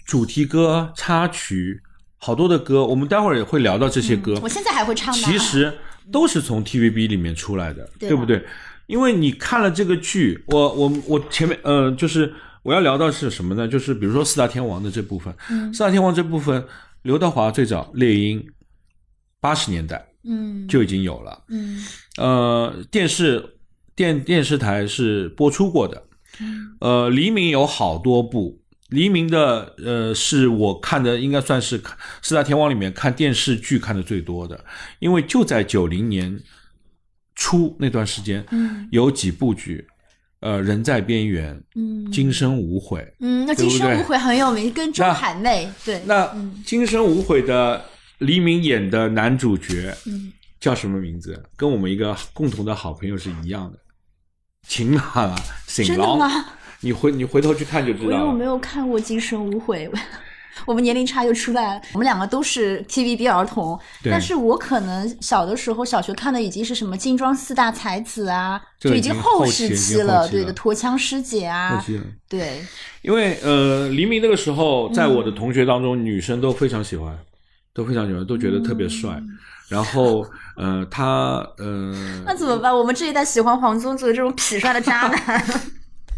[0.06, 1.82] 主题歌、插曲，
[2.18, 4.40] 好多的歌，我们待会儿也会聊到这些歌。
[4.42, 5.14] 我现在还会唱。
[5.14, 5.74] 其实
[6.12, 8.46] 都是从 TVB 里面出来的，对对不对？
[8.88, 13.66] 因为你看了这个剧，我我我前面呃，就是我要聊到是什么呢？
[13.68, 16.66] 就是比如说四大天王的这部分，嗯四大天王这部分，
[17.02, 18.46] 刘德华最早猎鹰，
[19.40, 20.68] 八十年代嗯。
[20.68, 21.84] 就已经有了，嗯。
[22.18, 23.58] 呃，电视
[23.96, 26.04] 电电视台是播出过的，
[26.40, 26.76] 嗯。
[26.80, 28.60] 呃，黎明有好多部。
[28.90, 34.64] 黎明的呃，是我看的，应该算是看四大天王里面看电视剧看的最多的，
[35.00, 36.40] 因为就在九零年
[37.34, 38.88] 初那段时间，嗯。
[38.92, 39.88] 有几部剧，
[40.42, 43.12] 呃，人在边缘，嗯今生无悔。
[43.20, 46.00] 嗯，那今生无悔很有名，跟钟那海媚对。
[46.06, 46.32] 那
[46.64, 47.84] 今生无悔的
[48.26, 50.32] 黎明演的男主角嗯。
[50.60, 51.44] 叫什么名字？
[51.58, 53.78] 跟我们一个共同的好朋友是一样的，
[54.66, 55.36] 秦朗啊，
[55.68, 56.16] 醒真的。
[56.16, 56.46] 吗？
[56.80, 59.90] 你回你回头去看就知道因为我没有看过《今生无悔》，
[60.66, 61.82] 我们年龄差又出来了。
[61.92, 71.84] 我们两个都是 TVB 儿童，但是我可能小的时候小学看的已经是什么金装四大才子啊，就已经后时期了对的，驼枪师姐啊
[72.30, 72.64] 对，
[73.02, 77.18] 因为呃，黎明那个时候，在我的同学当中，女生都非常喜欢，
[77.74, 79.22] 都非常喜欢，都觉得特别帅。
[79.70, 80.24] 然后
[80.56, 82.76] 呃，他呃，那怎么办？
[82.76, 85.44] 我们这一代喜欢黄宗泽这种痞帅的渣男，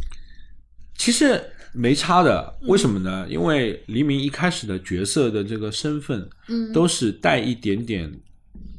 [0.98, 1.41] 其实
[1.72, 3.26] 没差的，为什么呢？
[3.30, 8.12] 因为黎明一开始的角色的这个身份，嗯都是带一点点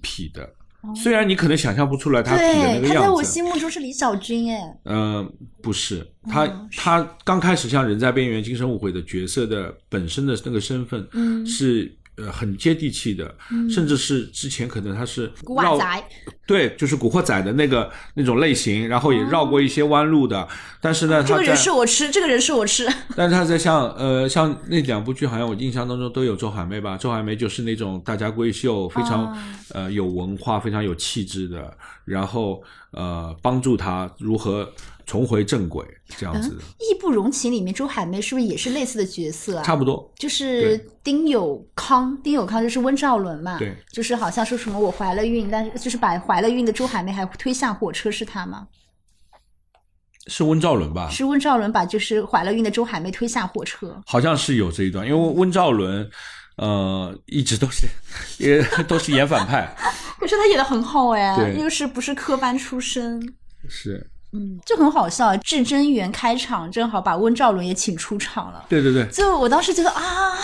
[0.02, 0.48] 痞的。
[0.94, 5.26] 虽然你可能想象不出来他痞的那哦对，他在个样子，我心目中是李小军哎，呃，
[5.62, 13.34] 不是他，嗯他刚开始像《人在边缘》《精神误会》的角色的本身的那个身份，嗯是呃很接地气的，
[13.70, 16.04] 甚至是之前可能他是古惑仔，
[16.46, 20.46] 对，就是古惑仔的那个那种类型，然后也绕过一些弯路的，
[20.80, 26.96] 但是呢，这个人是我吃，这个人是我吃，但是他在像呃像那两部剧，好像我印象当中都有周海媚吧？
[26.96, 29.36] 周海媚就是那种大家闺秀，非常、哦
[29.72, 31.76] 呃有文化、非常有气质的，
[32.06, 34.66] 然后呃帮助他如何
[35.04, 35.84] 重回正轨
[36.16, 39.62] 这样子的，《义不容情》里面周海媚是不是也是类似的角色啊？
[39.62, 40.12] 差不多。
[40.18, 48.66] 就是丁有康，丁有康就是温兆伦嘛，对，就是好像说什么我怀了孕，但是就是把怀了孕的周海媚还推下火车，是他吗？
[50.28, 51.08] 是温兆伦吧？
[51.08, 56.08] 是温兆伦把就是怀了孕的周海媚推下火车，好像是有这一段，因为温兆伦
[56.56, 57.86] 呃一直都是
[58.38, 59.74] 也都是演反派，
[60.18, 63.34] 可是他演的很好哎，又是不是科班出身，
[63.68, 65.36] 是嗯，就很好笑。
[65.38, 68.64] 至真园开场正好把温兆伦也请出场了。
[68.68, 70.36] 对对对，就我当时觉得啊，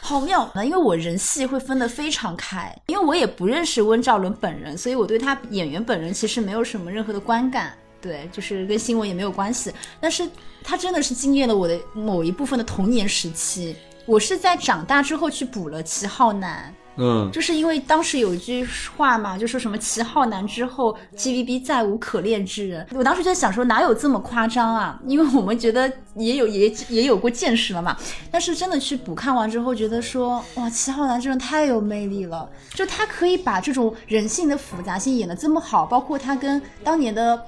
[0.00, 7.74] 好妙呢，因为我人戏会分得非常开，因为我也不认识温兆伦本人，所以我对他演员本人其实没有什么任何的观感。
[8.00, 10.26] 对，就是跟新闻也没有关系，但是
[10.62, 13.76] 他真的是惊艳了我的某一部分的童年时期。
[14.10, 22.84] 我是在长大之后去补了《七号男》，嗯，就是因为当时有一句话嘛，就说什么七号男之后，TVB 再无可恋之人。
[22.92, 25.00] 我当时就在想说，哪有这么夸张啊？
[25.06, 27.96] 因为我们觉得也有也也有过见识了嘛。
[28.32, 37.40] 但是真的去补看完之后，觉得说，哇，七号男真的太有魅力了，就他可以把这种人性的复杂性演得这么好，包括他跟当年的。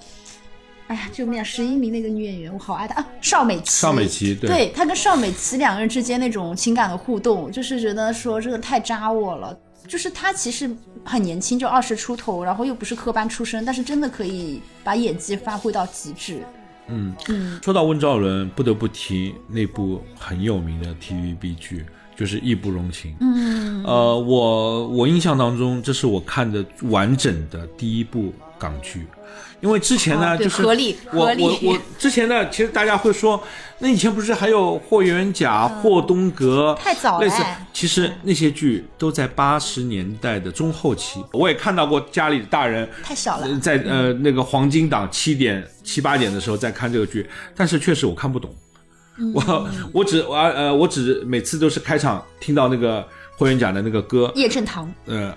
[0.88, 1.42] 哎呀，救命啊！
[1.42, 3.70] 十一名那个女演员，我好爱她啊，邵美琪。
[3.70, 9.56] 邵美琪对对他跟邵美琪两个人之间那种情感的互动，就是觉得说真的太扎我了。
[9.88, 10.70] 就是她其实
[11.04, 16.42] 很年轻，就二十出头，然后又不是科班出身，但是真的可以把演技发挥到极致。
[16.88, 23.12] 嗯嗯，说到温兆伦，不得不提那部很有名的 TVB 剧，就是《义不容情》。
[23.20, 29.06] 嗯，呃，我我印象当中，这是我看的完整的第一部港剧，
[29.62, 31.42] 因为之前呢，就是合理我合理。
[31.42, 33.40] 我我之前呢，其实大家会说，
[33.78, 43.46] 那以前不是还有霍元甲、霍东阁，太早了类似哎，其实那些剧都在八十年代的中后期，我也看到过家里的大人太小了。
[43.46, 48.52] 呃在呃那个黄金档七点七八点的时候在看这个剧，但是确实我看不懂。
[49.18, 49.32] 嗯。
[49.32, 55.32] 我我只我呃我只每次都是开场听到那个霍元甲的那个歌，叶振棠，呃，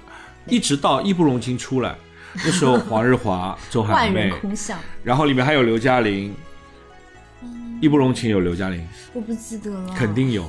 [0.48, 1.96] 一直到《义不容情》出来，
[2.44, 6.36] 那时候黄日华、 周海万媚人，空巷，然后里面还有刘嘉玲，
[7.82, 10.14] 《义不容情》有刘嘉玲，我不记得了，肯。
[10.14, 10.44] 定有。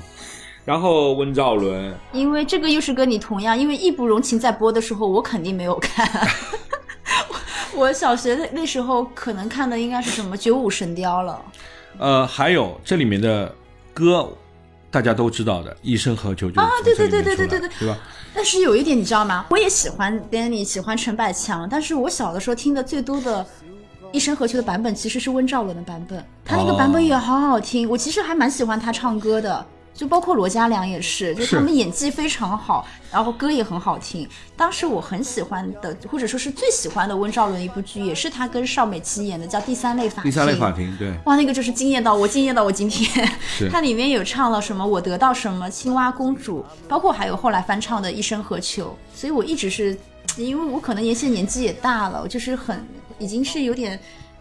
[0.64, 6.04] 然后温兆伦，因为这个又是跟你同样，因为《义不容情》在播的时候，我肯定没有看。
[7.72, 11.40] 我我小学的那时候可能看的应该是什么《九五神雕》了。
[11.98, 13.54] 呃，还有这里面的
[13.94, 14.28] 歌，
[14.90, 17.98] 大家都知道的，《一生何求》就是啊对对对对出来对对对吧？
[18.36, 19.46] 但是有一点你知道吗？
[19.48, 23.42] 我也喜欢 Danny，喜欢陈百强，但是我小的时候听的最多的
[24.12, 29.66] 《一生何求》的版本其实是温兆伦的版本，他那个版本也好好听，我其实还蛮喜欢他唱歌的。
[29.96, 34.28] 就包括罗嘉良也是，就是他们演技非常好，然后歌也很好听。
[34.54, 40.22] 当时我很喜欢的，或者说是最喜欢的温兆伦一部剧，也是他跟邵美琪演的，叫《第三类法庭》。
[40.24, 43.70] 第三类法庭，对，哇，那个就是惊艳到我，惊艳到我今天是。
[43.70, 48.94] 它里面有唱了什么“我得到什么”、“青蛙公主”，包括还有后来翻唱的《一生何求》。
[49.18, 49.96] 所以我一直是，
[50.36, 52.86] 因为我可能年现年纪也大了，我就是很
[53.18, 53.98] 已经是有点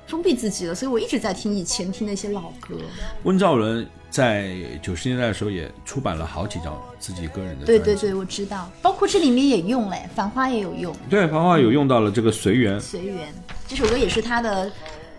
[0.08, 2.76] 封闭自己了，所以我一直在听以前听那些老歌。
[3.24, 13.28] 温兆伦在九十年代的时候也出版了好几张自己个人的对对对，我知道，包括这里面也用嘞，《繁花》也有用，对，繁花有用到了这个随缘，随缘
[13.68, 14.72] 这首歌也是他的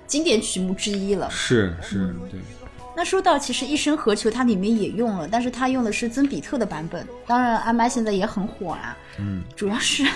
[0.06, 1.28] 经典曲目之一了。
[1.30, 2.40] 是是，对，
[2.96, 7.06] 那说到其实《一生何求》，它里面也用了，但是它用的是曾比特的版本。
[7.26, 8.96] 当然，阿麦现在也很火啦。
[9.18, 10.06] 嗯，主要是，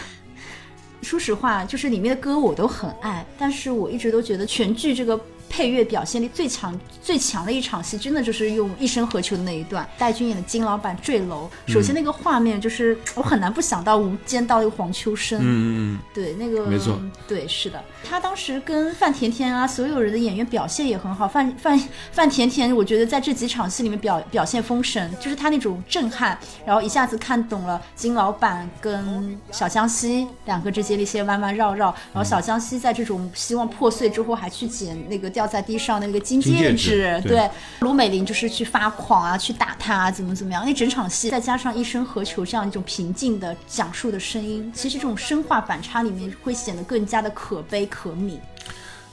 [1.02, 11.50] 说实话，就是里面的歌我都很爱，但是我一直都觉得全剧这个配乐表现力最强最强的一场戏，真的就是用《一生何求》的那一段，戴军演的金老板坠楼。
[11.66, 15.40] 首先那个画面就是我很难不想到《无间道》那个黄秋生。
[15.40, 21.26] 嗯嗯嗯，对，那个没错，对，是的，他当时跟范甜甜啊，所有人的演员表现也很好。
[21.26, 21.78] 范范
[22.12, 37.48] 范甜甜，我觉得在这几场戏里面表表现封神，就是他那种震撼，然后一下子看懂了金老板跟小江西两个之间的一些弯弯绕绕，然后小江西在这种希望破碎之后，还去捡那个掉在地上的那个金金戒指指，对。
[37.80, 48.38] 卢美玲就是去发狂啊，去打他啊，怎么怎么样，那整场戏再加上一生何求这样一种平静的讲述的声音，其实这种声化反差里面会显得更加的可悲可悯。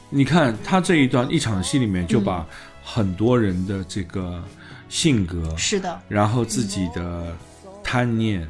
[0.09, 2.45] 你看他这一段一场戏里面就把
[2.83, 4.43] 很多人的这个
[4.89, 7.33] 性格，是的，然后自己的
[7.81, 8.45] 贪念、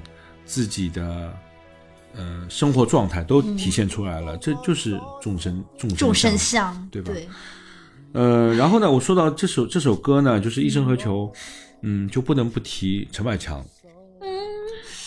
[0.45, 1.31] 自己的
[2.15, 7.11] 呃生活状态都体现出来了，这就是众生众生众生相相，对吧？
[7.13, 7.27] 对，
[8.13, 11.31] 呃，然后呢，我说到这首这首歌呢，就是《一生何求》，
[11.81, 13.63] 嗯，就不能不提陈百强，
[14.21, 14.27] 嗯，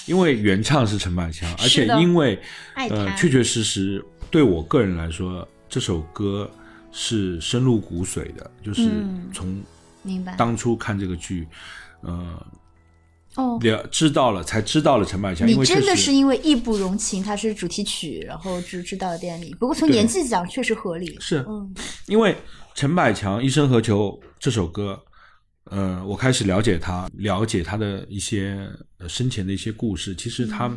[0.06, 2.38] 因为原唱是陈百强，而且因为
[2.76, 6.48] 呃确确实实对我个人来说，这首歌
[6.92, 9.60] 是深入骨髓的，就是嗯从
[10.02, 10.36] 明白。
[10.36, 11.48] 当初看这个剧，
[12.02, 12.46] 呃，
[13.36, 19.56] 哦，了知道了才知道了陈百强，你因为真的是因为义不容情，它是主题曲，然后知知道了电影。
[19.58, 21.16] 不过从年纪讲，确实合理。
[21.18, 21.44] 是。
[21.48, 21.74] 嗯，
[22.06, 22.36] 因为
[22.74, 24.98] 陈百强《一生何求》这首歌，
[25.64, 30.14] 呃，我开始了解他，了解他的一些呃生前的一些故事。
[30.14, 30.70] 其实他，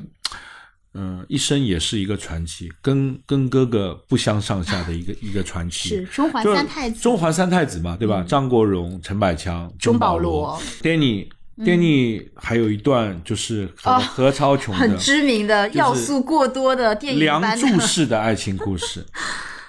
[0.94, 5.90] 嗯、一生也是一个传奇，跟跟哥哥不相上下的一个一个传奇。
[5.90, 8.24] 是中环就三太子，嗯中环三太子嘛，对吧？
[8.28, 11.28] 张国荣、陈百强、钟保保罗、Danny。
[11.56, 17.80] Danny 还有一段就是何超琼的很知名的要素过多的电影梁祝。
[17.80, 19.06] 式的爱情故事，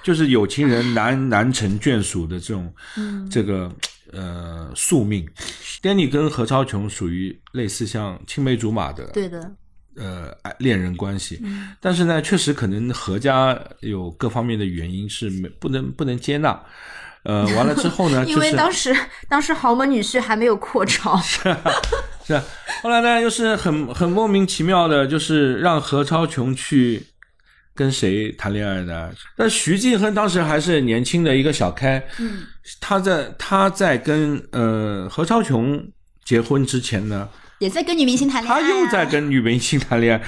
[0.05, 3.29] 就是有情人难难成眷属的这种、嗯。
[3.29, 3.69] 这个
[4.13, 5.29] 呃宿命。
[5.83, 9.51] Danny 跟何超琼属于类似像青梅竹马的对的，
[9.97, 11.73] 呃恋人关系，嗯。
[11.81, 16.63] 但是呢，确实可能何家有各方面的原因是没不能不能接纳。
[17.25, 18.97] 呃， 完了之后呢，因为就是当时
[19.31, 22.45] 当时豪门女婿还没有扩招，是啊，
[22.83, 27.03] 后来呢，又是很很莫名其妙的，就是让何超琼去
[27.75, 29.11] 跟谁谈恋爱呢？
[29.37, 32.43] 但徐静亨当时还是年轻的一个小开，嗯，
[32.81, 35.85] 他在他在跟呃何超琼
[36.25, 38.71] 结婚之前呢，也在跟女明星谈恋爱、他啊。
[38.71, 40.25] 又在跟女明星谈恋爱。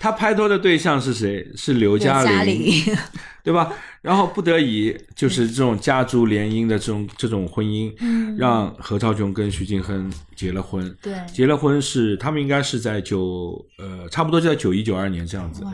[0.00, 1.44] 他拍拖的对象是谁？
[1.56, 2.96] 是刘刘嘉嘉玲，玲，
[3.42, 3.72] 对吧？
[4.00, 10.96] 然后不得已就是这种家族联姻的这种这种婚姻，嗯让何超琼跟徐静亨结了婚。
[11.02, 15.64] 对，结了婚是他们应该是在九呃，差不多就在九一九二年这样子，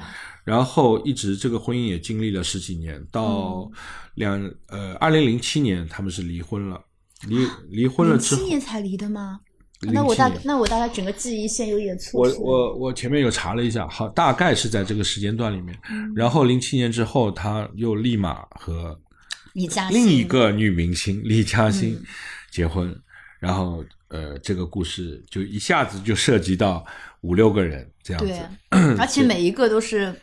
[0.44, 3.70] 然后一直这个婚姻也经历了十几年，到
[4.14, 6.80] 两呃二零零七年他们是离婚了，
[7.26, 7.37] 离
[7.70, 9.40] 离婚了之后，七年才离的吗？
[9.92, 12.38] 那我大年那我大概整个记忆线有点错我。
[12.38, 15.78] 我我前面有查了一下，好，大概是在这个时间段里面，
[16.14, 18.98] 然后零七年之后他又立马和
[19.52, 22.04] 李嘉欣另一个女明星李嘉欣嗯
[22.50, 22.94] 结婚，
[23.40, 26.83] 然后呃，这个故事就一下子就涉及到
[27.20, 30.14] 五六个人这样对子。，而且每一个都是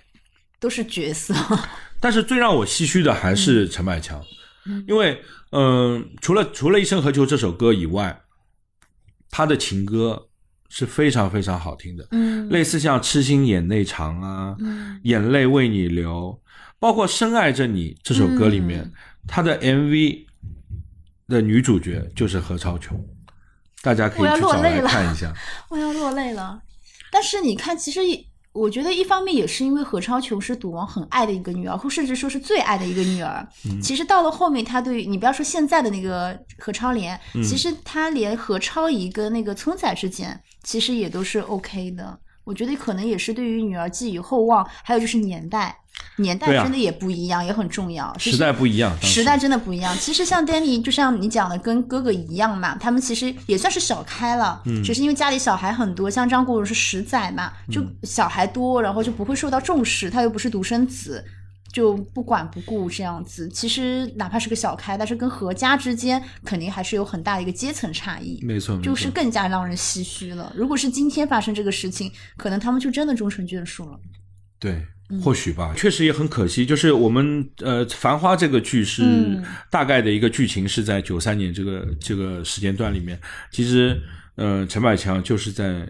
[0.62, 1.36] 都是角色。
[2.00, 4.24] 但是最让我唏嘘的还是陈百强，
[4.88, 5.22] 因为
[5.52, 8.22] 嗯、除了除了《一生何求》这首歌以外，
[9.30, 10.30] 他的情歌
[10.70, 16.42] 是非常非常好听的，嗯类似像《痴心眼泪长》啊，嗯眼泪为你流，
[16.80, 18.94] 包括《深爱着你》这首歌里面，嗯
[19.28, 20.26] 他的 MV
[21.28, 23.00] 的女主角就是何超琼，
[23.84, 25.32] 大家可以去找来看一下。
[25.70, 26.62] 我要落泪了。
[27.12, 33.48] 但是你看，其实也我觉得一方面也是因为何超琼是赌王很爱的一个女儿，或甚至说是最爱的一个女儿。
[33.66, 42.20] 嗯其实到了后面，他对于你不要说现在的那个何超莲，嗯其实他连何超仪跟那个聪仔之间，其实也都是 OK 的。
[42.44, 45.78] 我觉得可能也是对于女儿寄予厚望，还有就是年代，
[46.18, 48.16] 年代真的也不一样，也很重要。
[48.18, 49.96] 时代不一样，时时代真的不一样。
[49.98, 61.24] 其实像 Danny，就像你讲的，跟哥哥一样嘛，他们其实也算是小开了，嗯只是因为家里小孩很多，像张国荣是十仔嘛，就嗯小孩多，然后就不会受到重视，他又不是独生子。
[61.72, 70.52] 就不管不顾这样子，其实哪怕是个小开，但是跟何家之间肯定还是有很大的一个阶层差异，没错，就是更加让人唏嘘了。
[70.56, 74.00] 如果是今天发生这个事情，可能他们就真的终成眷属了。
[74.60, 76.66] 对，嗯或许吧，确实也很可惜。
[76.66, 83.20] 就是我们呃，《繁花》这个剧是嗯大概的一个剧情是在九三年这个这个时间段里面，
[83.50, 84.00] 其实
[84.36, 85.90] 呃，陈百强就是在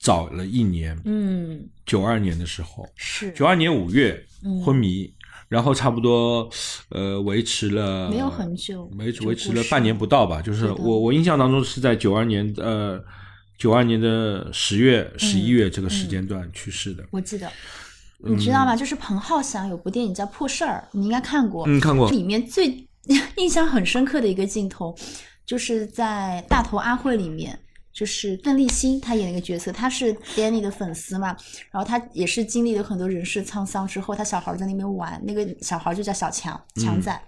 [0.00, 5.12] 早了一年，嗯，九二年的时候，是九二年五月嗯昏迷，
[5.48, 6.48] 然后差不多
[6.88, 12.98] 呃维持了没有很久维持维持了半年不到吧，就是我我印象当中是在九二年呃
[13.58, 17.04] 九二年的十月十一月这个时间段去世的。
[17.10, 17.50] 我记得。
[18.22, 18.76] 你知道吗？
[18.76, 21.64] 就是彭浩翔有部电影叫《破事儿》，你应该看过。
[21.66, 22.10] 嗯，看过。
[22.10, 22.86] 里面最
[23.38, 24.94] 印象很深刻的一个镜头，
[25.46, 27.58] 就是在《大头阿慧》里面，
[27.92, 31.36] 就是邓丽欣她演了一个角色，她是 Danny 的粉丝嘛，
[31.70, 37.20] 然后她也是经历了很多人世沧桑之后，她小孩在那边玩，那个小孩就叫小强强仔。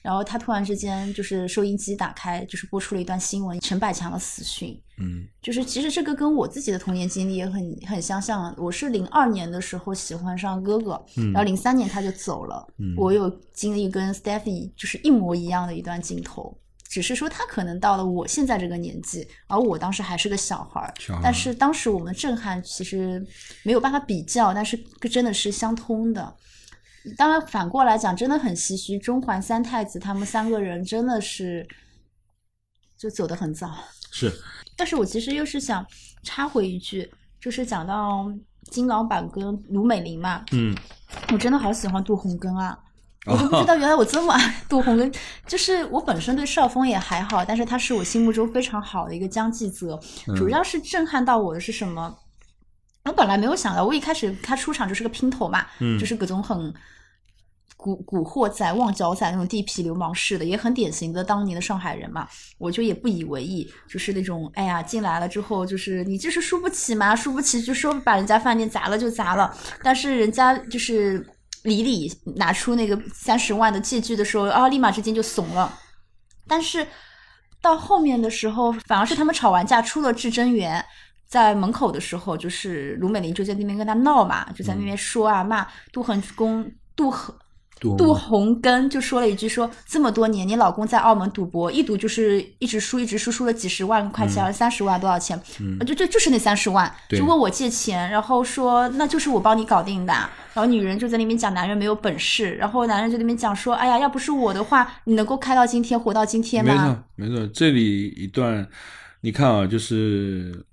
[0.00, 4.80] 然后他突然之间就是收音机打开，就是播出了一段新闻，陈百强的死讯。
[4.96, 8.54] 嗯就是其实这个跟我自己的童年经历也很很相像。
[8.56, 12.64] 我是零二年的时候喜欢上哥哥，然后零三年他就走了。
[12.78, 16.56] 嗯我有经历跟 Stephy 就是一模一样的一段镜头，
[16.88, 20.94] 只是说他可能到了我现在这个年纪，而我当时还是个小孩儿。
[21.22, 23.24] 但是当时我们震撼其实
[23.62, 24.76] 没有办法比较，但是
[25.10, 26.34] 真的是相通的。
[27.16, 31.66] 当然，反过来讲，真的很唏嘘，中环三太子他们三个人真的是
[32.96, 33.70] 就走得很早。
[34.10, 34.32] 是
[34.76, 35.86] 但是我其实又是想
[36.22, 37.10] 插回一句，
[37.40, 38.32] 就是讲到
[38.70, 40.74] 金老板跟卢美玲嘛，嗯
[41.32, 42.78] 我真的好喜欢杜洪根啊！
[43.28, 45.12] 我都不知道原来我这么爱杜洪根，
[45.46, 49.98] 就是我本身对邵峰也还好，但是他是我心目中非常好的一个江继泽。
[50.36, 52.16] 主要是震撼到我的是什么？
[53.04, 56.74] 我本来没有想到，我一开始他出场就是个姘头嘛，嗯就是各种很
[57.76, 62.28] 古古惑仔、旺角仔那种地痞流氓式的，也很典型的当年的上海人嘛。
[62.58, 71.24] 我就也不以为意，就是那种哎呀进来了之后，就是你这是输不起嘛，输不起就说把人家饭店砸了就砸了，但是人家就是
[71.64, 75.78] 李李拿出那个三十万的借据的时候，啊，立马之间就怂了。
[76.46, 76.86] 但是
[77.60, 80.84] 到后面的时候，反而是他们吵完架出了至真园，
[81.26, 87.34] 在门口的时候，就是卢美玲就在那边跟他闹嘛，就在那边说啊骂杜恒公杜恒。
[87.80, 95.40] 杜杜洪根就说了一句说：“这么多年，你老公在澳门赌博，一赌就是一直输，一直输，输了几十万块钱，三十万多少钱？
[95.78, 100.12] 呃就就就是那三十万，对就问我借钱，然后说那就是我帮你搞定的。
[100.54, 106.86] 然后女人就在那边讲男人没有本事，然后男人就在那边讲说：哎呀，要不是我的话，你能够开到今天，活到今天没吗？
[106.86, 108.66] 错没错，这里一段
[109.20, 110.66] 你看啊，就是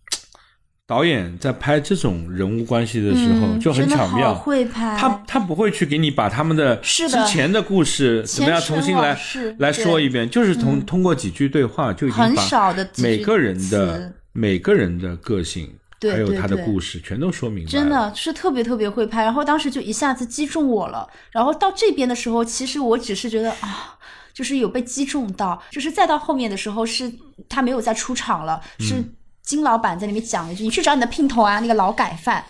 [0.87, 4.33] 导演在拍这种人物关系的时候、嗯就很巧妙。
[4.33, 9.17] 好，会拍，他他不会去给你把他们的之前的故事怎么样重新来
[9.57, 14.13] 来说一遍，就是通、通过几句对话就已经很把少的每个人的词。
[14.37, 17.71] 每个人的个性，还有他的故事全都说明白了。
[17.71, 21.07] 真的是特别特别会拍，然后当时就一下子击中我了。
[21.31, 23.97] 然后到这边的时候，其实我只是觉得啊，
[24.33, 27.09] 就是有被击中到，就是再到后面的时候是
[27.47, 28.95] 他没有再出场了，是
[29.45, 32.43] 金老板在里面讲了一句：“你去找你的姘头啊，那个劳改犯。”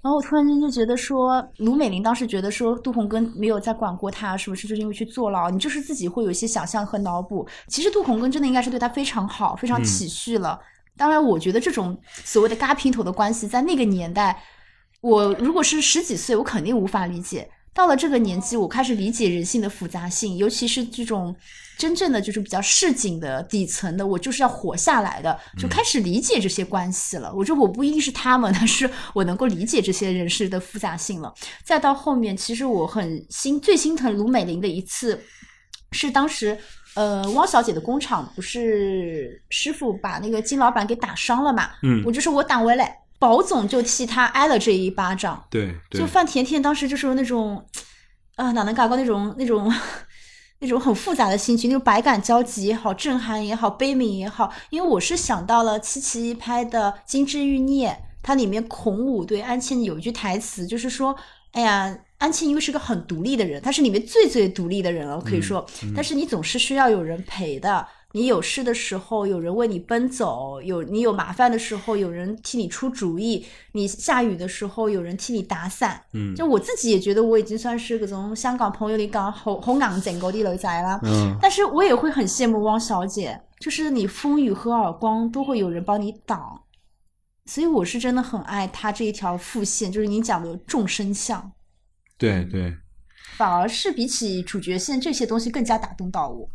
[0.00, 5.50] 然后我突然间就觉得说，卢美玲当时觉得说杜洪根没有再管过她，是不是就是因为去坐牢？
[5.50, 7.46] 你就是自己会有一些想象和脑补。
[7.66, 10.58] 其实杜洪根真的应该是对她非常好，非常体恤了。
[10.96, 14.40] 当然，我觉得这种所谓的嘎姘头的关系，在那个年代，
[15.00, 17.50] 我如果是十几岁，我肯定无法理解。
[17.74, 21.34] 到了这个年纪，我开始理解人性的复杂性，尤其是这种
[21.78, 27.32] 真正的就是比较市井的底层的，我就是要活下来的，就开始理解这些关系了。
[27.32, 31.32] 我觉得我不一定是他们，但是我能够理解这些人事的复杂性了。
[31.64, 35.22] 再到后面，其实我很心最心疼卢美玲的一次，
[35.92, 36.58] 是当时。
[36.94, 41.70] 呃，汪小姐的工厂不是师傅把那个金老板给打伤了嘛？
[41.84, 45.46] 嗯我就是我打回来，保总就替他挨了这一巴掌。
[45.48, 47.64] 对对就范甜甜当时就是那种，
[48.34, 49.72] 啊，哪能嘎高那种那种
[50.60, 54.52] 那种很复杂的心情，那种百感交集也好，震撼也好，悲悯也好。
[54.70, 57.90] 因为我是想到了七七拍的《金枝欲孽》，
[58.22, 61.16] 它里面孔武对安茜有一句台词，就是说，
[61.52, 61.98] 哎呀。
[62.18, 65.64] 安茜因为是个很独立的人，她是里面最最独立的人了，可以说。
[65.94, 76.02] 但是你总是需要有人陪的，你有事的时候有人为你奔走，有你有麻烦的时候有人替你出主意，你下雨的时候有人替你打伞。
[76.14, 80.98] 嗯就我自己也觉得我已经算是各种香港朋友里讲好好硬整嗰啲女仔啦。
[81.02, 86.62] 嗯但是我也会很羡慕汪小姐，就是你风雨和耳光都会有人帮你挡，
[87.44, 91.52] 所以我是真的很爱她这一条副线，就是你讲的众生相，
[92.16, 92.74] 对对，
[93.36, 96.48] 反而是比起主角线这些东西更加打动到我。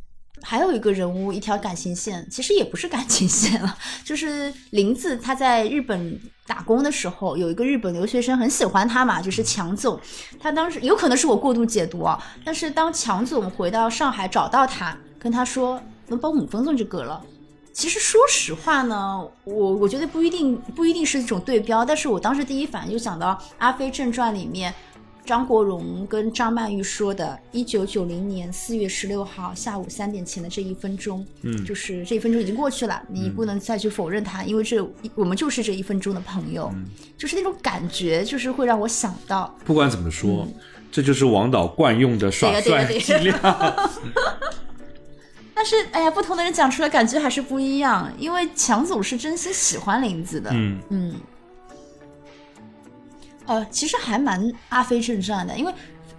[0.43, 9.99] 还有一个人物，一条感情线， 其实也不是感情线了， 就是林子他在日本打工的时候，有一个日本留学生很喜欢他嘛，就是强总。
[10.39, 17.21] 他当时有可能是我过度解读啊，但是当强总回到上海找到他，跟他说能帮五分钟就够了。
[17.71, 24.73] 其实说实话呢，我我觉得不一定不一定是一种对标，但是我当时第一反应就想到《阿飞正传》里面。
[25.25, 36.73] 张国荣跟张曼玉说的，一九九零年四月十六号下午三点前的这一分钟，嗯，就是这一分钟已经过去了，你不能再去否认它，因为这我们就是这一分钟的朋友，
[37.17, 40.45] 就是那种感觉，就是会让我想到，不管怎么说，
[40.91, 43.39] 这就是王导惯用的耍帅伎俩。
[45.55, 51.15] 但是，哎呀，不同的人讲出来感觉还是不一样，因为强总是真心喜欢林子的，嗯嗯。
[53.45, 55.71] 呃，其实还蛮阿飞正传的，因为《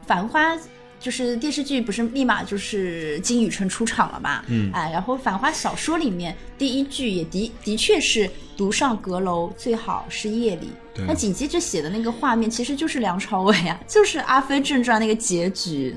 [0.06, 0.54] 繁花》
[1.00, 4.42] 就是电视剧，不是立马就是金宇澄出场了嘛？
[4.48, 10.70] 嗯，哎，然后《繁花》小说里面第一句也的的确是“独上阁楼最好是夜里”，
[11.06, 15.94] 那紧接着写的那个画面其实就是梁朝伟啊，就是《阿飞正传》那个结局。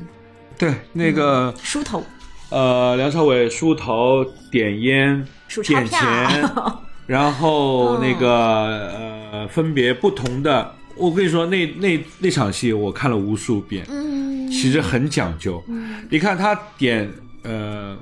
[0.58, 2.04] 对，那个梳头，
[2.50, 5.26] 呃，梁朝伟梳头点烟
[5.64, 6.50] 点钱，
[7.06, 10.74] 然后那个呃，分别不同的。
[10.98, 15.64] 我跟你说，那那那场戏我看了无数遍，嗯，其实很讲究。
[16.10, 17.10] 你看他点，
[17.44, 17.98] 呃，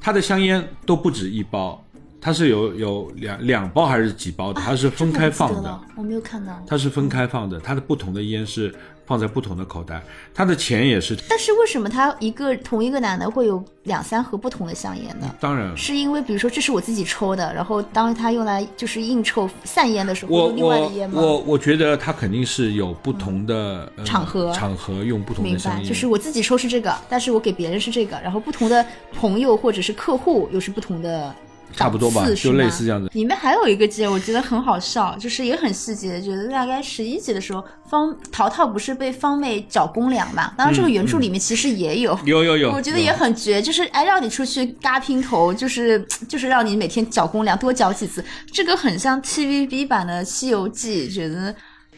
[0.00, 1.84] 他的香烟都不止一包，
[2.20, 5.80] 他是有有两两包还是几包的，他是分开放的。
[5.96, 6.62] 我没有看到。
[6.66, 8.74] 他是分开放的，他的不同的烟是。
[9.10, 10.00] 放在不同的口袋，
[10.32, 11.18] 他的钱也是。
[11.28, 15.28] 但是为什么他一个同一个男的会有两三盒不同的香烟呢？
[15.40, 21.20] 当然是因为，比如说这是我自己抽的，然后当他用来就是应酬散烟的时候，我另外的烟吗？
[21.20, 25.88] 我我觉得他肯定是有不同的场合，场合用不同的香烟。
[25.88, 31.34] 就是我自己抽是这个，但是我给别人是这个，然后不同的朋友或者是客户又是不同的。
[31.74, 33.08] 差不多吧，就类似这样子。
[33.12, 36.20] 里面还有一个节，我觉得很好笑，就是也很细节。
[36.20, 40.52] 觉得大概十一集的时候，方淘淘不是被方妹找公粮嘛？
[40.56, 42.72] 当然，这个原著里面其实也有，有有有。
[42.72, 48.24] 我觉得也很绝，就是哎，让你出去嘎拼头，就是 就是让你每天缴公粮，多缴几次。
[48.52, 51.54] 这个很像 TVB 版的《西游记》，觉得。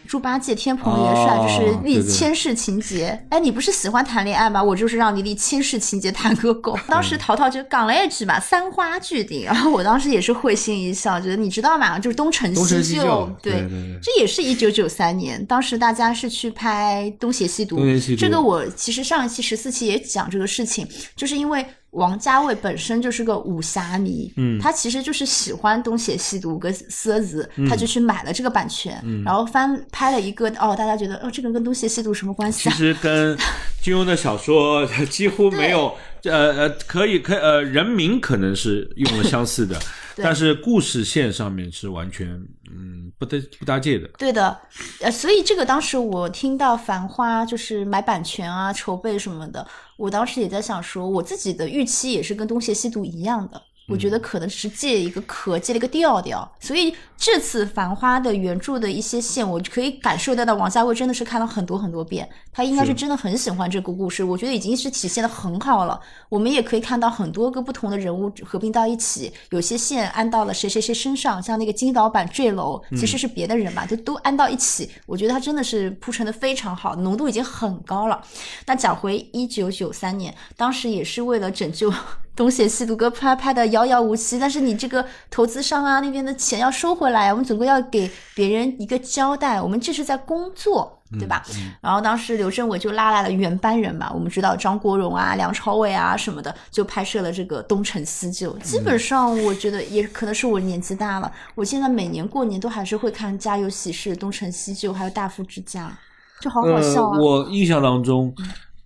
[0.07, 4.63] 猪八戒天蓬元帅就是立千世情节，哎，你不是喜欢谈恋爱吗？
[4.63, 6.79] 我就是让你立千世情节谈个够。
[6.89, 11.99] 当时淘淘就讲了一句嘛，三花聚顶，然后我当时也是会心一笑，觉得你知道吗？
[11.99, 13.65] 就是东成西就，对，
[14.03, 17.79] 这也是一九九三年，当时大家是去拍《东邪西毒》，
[18.17, 20.87] 这个我其实上一期十四期也讲这个事情，
[21.17, 21.65] 就是因为。
[21.93, 32.69] 王家卫本身就是个武侠迷，嗯，他其实就是喜欢东邪西毒跟色子，他就去买了这个版权，然后翻拍了一个，哦，大家觉得，哦，这个跟东邪西毒什么关系？
[32.71, 33.37] 其实跟
[33.83, 39.79] 金庸的小说几乎没有，呃呃，可以可呃，人名可能是用了相似的。
[40.17, 42.29] 但是故事线上面是完全
[42.71, 42.92] 嗯
[43.25, 44.09] 不搭不搭界的。
[44.19, 44.59] 对的，
[45.01, 49.67] 呃，所以这个当时我听到《繁花》就是买版权啊、筹备什么的，
[49.97, 53.63] 我当时也在想说，我自己的预期也是跟《东邪西毒》一样的。
[53.93, 64.25] 我觉得可能只是借一个壳，借了一个调调，所以这次《繁花》的原著的一些线，我可以感受得到，王家卫真的是看了很多很多遍，他应该是真的很喜欢这个故事。
[64.25, 66.01] 我觉得已经是体现的很好了。
[66.31, 74.89] 我们也可以看到很多个不同的人物合并到一起，有些线安到了谁谁谁身上，像那个金导版坠楼，其实是别的人吧，就都安到一起。
[75.05, 78.23] 我觉得他真的是铺陈的非常好，浓度已经很高了。
[78.67, 81.93] 那讲回一九九三年，当时也是为了拯救。
[82.35, 91.45] 东写西读哥拍拍的遥遥无期，但是你这个投资商啊那边的钱要收回来，我们总归要给别人一个交代，我们这是在工作，对吧？
[91.83, 98.57] 然后当时刘镇伟就拉来了原班人马，我们知道张国荣啊、梁朝伟啊什么的，就拍摄了这个东成西就。
[98.61, 105.95] 基本上我觉得也可能是我年纪大了，我现在每年过年都还是会看《家有喜事》《东成西就》还有《大富之家》，
[106.43, 107.19] 就好好笑啊。
[107.21, 108.35] 我印象当中，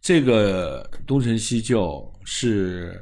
[0.03, 3.01] 这个东成西就是。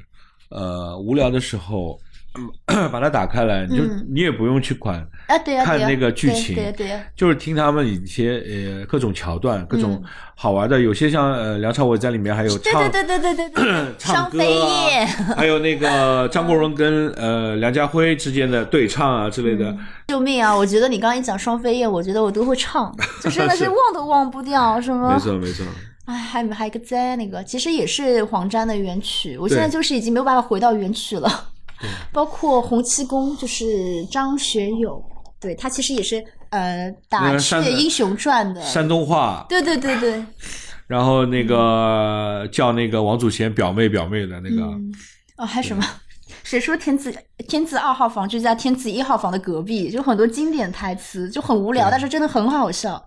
[0.54, 1.98] 呃，无聊的时候，
[2.90, 4.98] 把它打开来，你就你也不用去管
[5.28, 8.42] 啊，对看那个剧情，对对，就是听他们一些
[8.80, 10.02] 呃各种桥段，各种
[10.34, 19.74] 好玩的，有些像呃梁朝伟在里面还有唱，对对对对对对， 唱歌啊， 还有那个 张国荣跟呃梁家辉之间的对唱啊之类的。
[20.08, 20.54] 救命啊！
[20.54, 25.14] 我觉得你刚刚一讲双飞燕，我觉得我都会唱，就真的是忘都忘不掉， 是吗？
[25.14, 25.64] 没错没错。
[26.06, 29.38] 哎，还有还有一个在那个，其实也是黄沾的原曲。
[29.38, 31.50] 我现在就是已经没有办法回到原曲了。
[32.12, 35.02] 包括洪七公，就是张学友，
[35.40, 39.44] 对他其实也是呃打《雀英雄传》的山东话。
[39.48, 40.24] 对对对对。
[40.86, 44.62] 然后那个叫那个王祖贤表妹表妹的那个。
[45.36, 45.84] 哦，还有什么？
[46.44, 47.14] 谁说天字
[47.48, 49.90] 天字二号房就在天字一号房的隔壁？
[49.90, 53.04] 就很多经典台词，就很无聊，但是真的很好笑。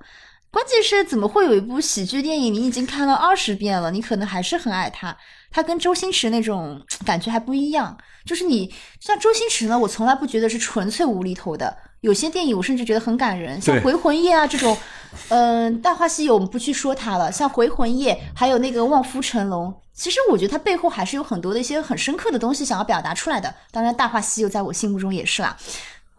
[0.49, 5.15] 关键是怎么会有一部喜剧电影，你已经看了二十遍了，你可能还是很爱它。
[5.51, 7.97] 它跟周星驰那种感觉还不一样。
[8.25, 14.77] 就是你像周星驰呢，我从来不觉得是纯粹无厘头的，有些电影我甚至觉得很感人，像《回魂夜》啊这种，
[15.29, 23.53] 嗯、大话西游》我们不去说它了，像《回魂夜》还有那个《望夫成龙》，其实我觉得它背后还是有很多的一些很深刻的东西想要表达出来的。
[23.71, 25.55] 当然，《大话西游》在我心目中也是啦。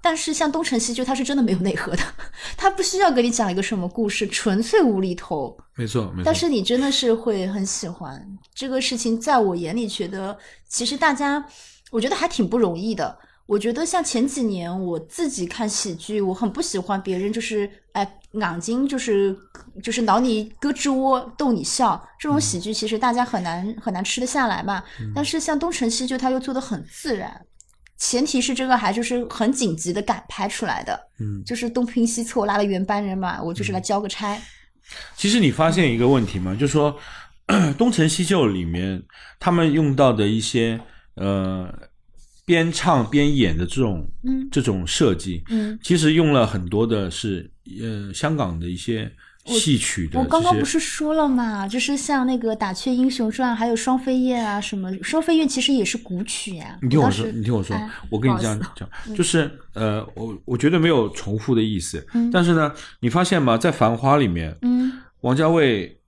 [0.01, 2.03] 但是像《东成西就》，它是真的没有内核的，
[2.57, 5.57] 它不需要给你讲一个什么故事，纯粹无厘头。
[5.75, 6.23] 没错，没错。
[6.25, 8.25] 但是你真的是会很喜欢
[8.55, 10.37] 这个事情，在我眼里觉得，
[10.69, 11.45] 其实大家
[11.91, 13.19] 我觉得还挺不容易的。
[13.47, 19.35] 我觉得像前几年我自己看喜剧，我很不喜欢别人就是哎眼睛就是
[19.83, 24.85] 就是挠你胳肢窝逗你笑这种喜剧，其实大家很难很难吃得下来嘛。
[25.15, 27.41] 但是像东成西就他又做的很自然，
[27.99, 34.41] 前提是这个还就是很紧急的赶拍出来的，嗯，就是东拼西凑拉了原班人马，我就是来交个差。
[35.17, 36.55] 其实你发现一个问题吗？
[36.55, 36.97] 就是说，
[37.75, 39.03] 《东成西就》里面
[39.39, 40.81] 他们用到的一些
[41.17, 41.69] 呃
[42.47, 47.51] 边唱边演的这种嗯这种设计，嗯，其实用了很多的是
[47.83, 49.11] 呃香港的一些
[49.55, 63.57] 戏曲的我刚刚不是说了嘛，就是像那个《打雀英雄传》，还有《双飞燕》啊，什么《双飞燕》其实也是古曲呀、你听我说，你听我说哎，我跟你这样讲，就是呃，我我绝对没有重复的意思，嗯但是呢，你发现吗？
[63.57, 66.01] 在《繁花》里面，嗯，王家卫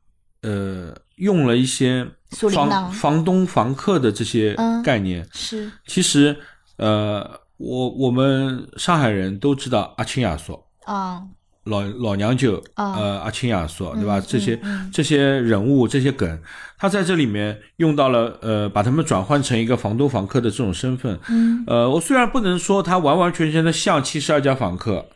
[0.42, 2.06] 呃用了一些
[2.50, 6.36] 房房东房客的这些嗯概念，是其实
[6.76, 10.66] 呃，我我们上海人都知道阿青亚索。
[10.86, 11.22] 啊，
[11.64, 12.94] 老老娘舅，啊。
[12.96, 14.18] 呃，阿青亚索，对吧？
[14.18, 16.38] 嗯这些、嗯这些人物、这些梗，
[16.78, 21.18] 他在这里面用到了，呃，把他们转换成一个房东房客的这种身份。
[21.28, 21.62] 嗯。
[21.66, 25.06] 呃，我虽然不能说他完完全全的像七十二家房客，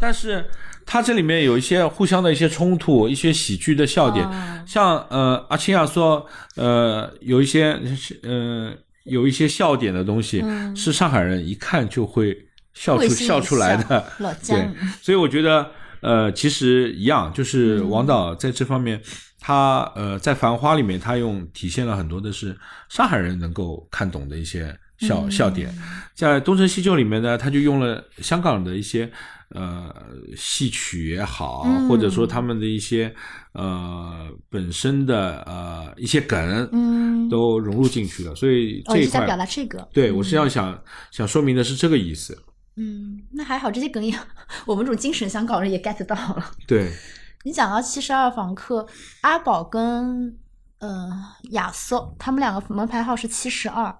[0.00, 0.44] 但是
[0.84, 4.62] 他这里面有一些互相的一些冲突，一些喜剧的笑点，啊。
[4.66, 6.26] 像呃阿青亚说，
[6.56, 7.80] 呃有一些
[8.22, 8.72] 呃
[9.04, 10.76] 有一些笑点的东西，嗯。
[10.76, 12.36] 是上海人一看就会
[12.74, 14.04] 笑出笑出来的。
[14.18, 14.68] 老对，，
[15.00, 15.70] 所以我觉得
[16.00, 19.00] 呃其实一样，就是嗯王导在这方面。
[19.38, 25.72] 他呃，在《繁花》里面，他用体现了很多的是上海人能够看懂的一些笑、嗯笑点，
[26.16, 29.08] 在《东成西就》里面呢，他就用了香港的一些
[29.50, 29.94] 呃
[30.36, 33.14] 戏曲也好，嗯或者说他们的一些
[33.52, 38.34] 呃本身的呃一些梗，嗯，都融入进去了。
[38.34, 40.76] 所以哦，这一块，表达这个，对我实际上想
[41.12, 42.36] 想说明的是这个意思。
[42.76, 44.14] 嗯，那还好，这些梗也
[44.66, 46.52] 我们这种精神香港人也 get 到了。
[46.66, 46.92] 对，
[47.44, 48.86] 你讲到七十二房客，
[49.22, 50.38] 阿宝跟
[50.78, 51.10] 呃
[51.52, 53.98] 亚瑟他们两个门牌号是七十二，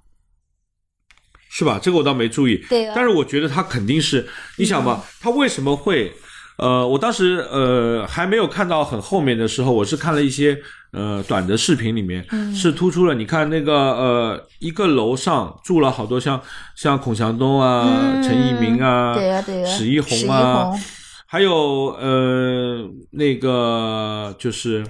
[1.49, 1.79] 是吧？
[1.83, 2.65] 这个我倒没注意。
[2.69, 6.15] 对啊但是我觉得他肯定是，你想吧，他为什么会？
[6.59, 10.59] 呃，我当时呃还没有看到很后面的时候，我是看了一些
[10.93, 16.41] 呃短的视频里面，嗯是突出了你看那个呃一个楼上住了好多像
[16.75, 20.81] 像孔祥东啊、嗯陈一鸣啊、对呀对呀史一史一红啊，红
[21.27, 24.85] 还有呃那个就是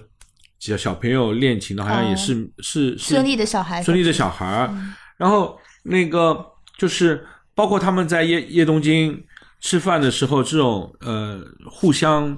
[0.61, 4.71] 小小朋友练琴的，好像也是、是是孙俪的小孩，孙俪的小孩儿，
[5.17, 6.45] 然后那个
[6.79, 9.21] 就是包括他们在夜夜东京
[9.61, 12.37] 吃饭的时候，这种呃互相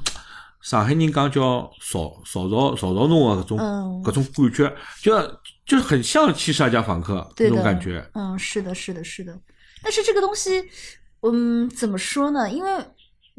[0.61, 8.05] 上海人讲叫扫扫着扫着弄啊，搿种嗯搿种感觉，就就很像七十二家房客那种感觉。
[8.15, 9.39] 嗯，是的，是的，是的。
[9.83, 10.65] 但是这个东西，
[11.23, 12.51] 嗯，怎么说呢？
[12.51, 12.71] 因为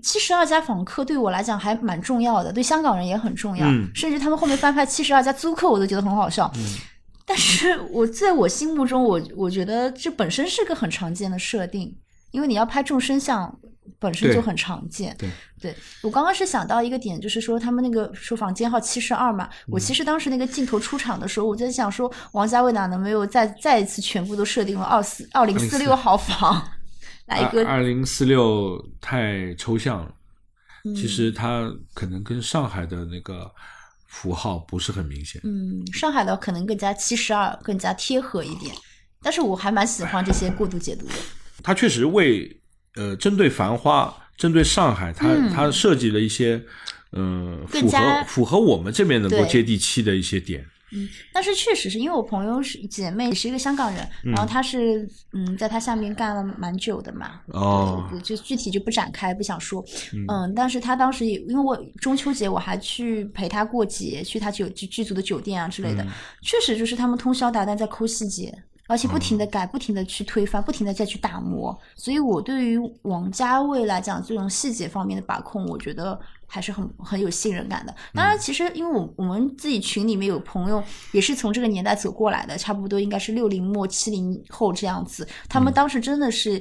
[0.03, 3.65] 七十二家访客对我来讲还蛮重要的，对香港人也很重要。
[3.67, 6.51] 嗯甚至他们后面翻拍七十二家租客，我都觉得很好笑。
[6.55, 6.63] 嗯
[7.25, 11.95] 但是我在我心目中，我我觉得这本身是个很常见的设定，
[12.31, 13.59] 因为你要拍众生相。
[13.97, 15.29] 本身就很常见，对
[15.61, 26.69] 对我刚刚是想到一个点，就是说他们那个说房间号七十二嘛，嗯我其实当时那个镜头出场的时候，我在想说王家卫哪能没有再再一次全部都设定了二四二零四六号房，
[27.25, 30.13] 来一个二零四六太抽象了，
[30.85, 33.49] 嗯其实它可能跟上海的那个
[34.07, 35.41] 符号不是很明显。
[35.43, 38.73] 嗯，上海的可能更加七十二更加贴合一点，
[39.21, 41.13] 但是我还蛮喜欢这些过度解读的。
[41.61, 42.58] 它确实为
[42.95, 46.61] 呃针对繁花、针对上海，它、嗯它设计了一些
[47.13, 50.61] 嗯符合符合我们这边能够接地气的一些点。
[50.61, 59.85] 嗯但是确实是因为我朋友是姐妹是一个香港人，然后她是嗯在她下面干了蛮久的嘛，哦，就具体就不展开，不想说。
[60.27, 66.03] 嗯，但是她当时也因为我中秋节我还去陪她过节，去她酒剧剧组的酒店啊之类的，
[66.41, 68.51] 确实就是他们通宵达旦在抠细节。
[68.89, 77.95] 而且不停的改，不停的去推翻，不停的再去打磨，所以我对于王家卫来讲，这种细节方面的把控，我觉得还是很很有信任感的。
[78.15, 86.59] 当然，其实因为我我们自己群里面有朋友也是从这个年代走过来的，差不多应该是六零末七零后这样子，他们当时真的是。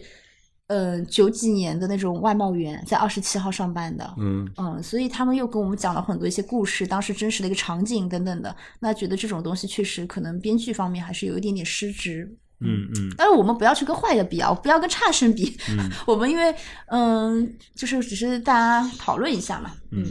[0.69, 4.15] 呃九几年的那种外贸员，在二十七号上班的。
[4.19, 8.55] 嗯嗯，所以他们又跟我们讲了很多一些故事，当时真实的一个场景等等的。
[8.81, 12.33] 那觉得这种东西确实可能编剧方面还是有一点点失职。
[12.61, 15.57] 嗯嗯但是我们不要去跟坏的比啊，不要跟差生比。
[16.07, 16.53] 我们因为
[16.87, 19.71] 嗯，就是只是大家讨论一下嘛。
[19.93, 20.05] 嗯，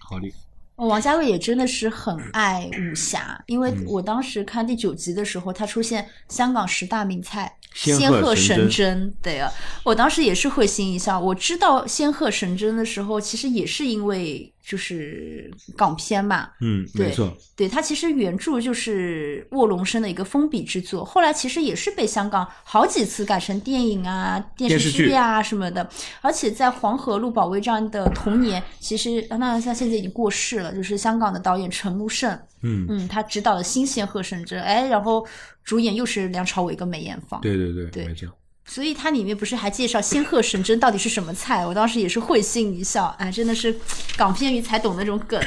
[0.00, 0.32] 好的，
[0.76, 7.52] 哦王家卫也真的是很爱武侠，因为我当时看第九集的时候，他出现香港十大名菜。
[7.74, 9.52] 仙仙鹤神针，对啊，
[9.84, 11.20] 我当时也是会心一笑。
[11.20, 25.88] 我知道仙鹤神针的时候，其实也是因为就是港片嘛，嗯，对没错，对，它其实原著就是卧龙生的一个封笔之作，后来其实也是被香港好几次改成电影啊、电视剧剧啊什么的。
[26.20, 35.24] 而且在黄河路保卫战的同年，其实当然他现在已经过世了，就是香港的导演陈木胜，嗯，嗯，他执导的《新仙鹤神针》，哎，然后
[35.62, 38.06] 主演又是梁朝伟跟梅艳芳，对对对，对。
[38.06, 38.28] 没错。
[38.66, 41.64] 所以它里面不是还介绍仙鹤神针到底是什么菜？
[41.64, 43.74] 我当时也是会心一笑，哎，真的是
[44.16, 45.40] 港片鱼才懂那种梗。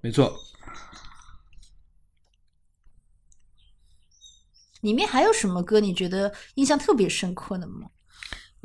[0.00, 0.38] 没错，
[4.82, 7.88] 里面还有什么歌你觉得印象特别深刻的吗？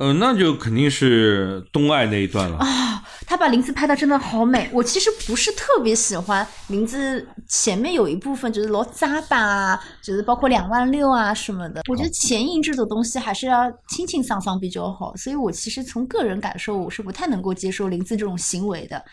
[0.01, 2.57] 呃，那就肯定是东爱那一段了。
[2.57, 4.67] 啊，他把林子拍的真的好美。
[4.73, 11.83] 我其实不是特别喜欢林子前面有一部分，就是老扎吧啊，就是包括两万六啊什么的。
[11.87, 15.15] 我觉得前印这种东西还是要清清桑桑比较好。
[15.15, 19.05] 所以我其实从个人感受，我是不太能够接受林子这种行为的。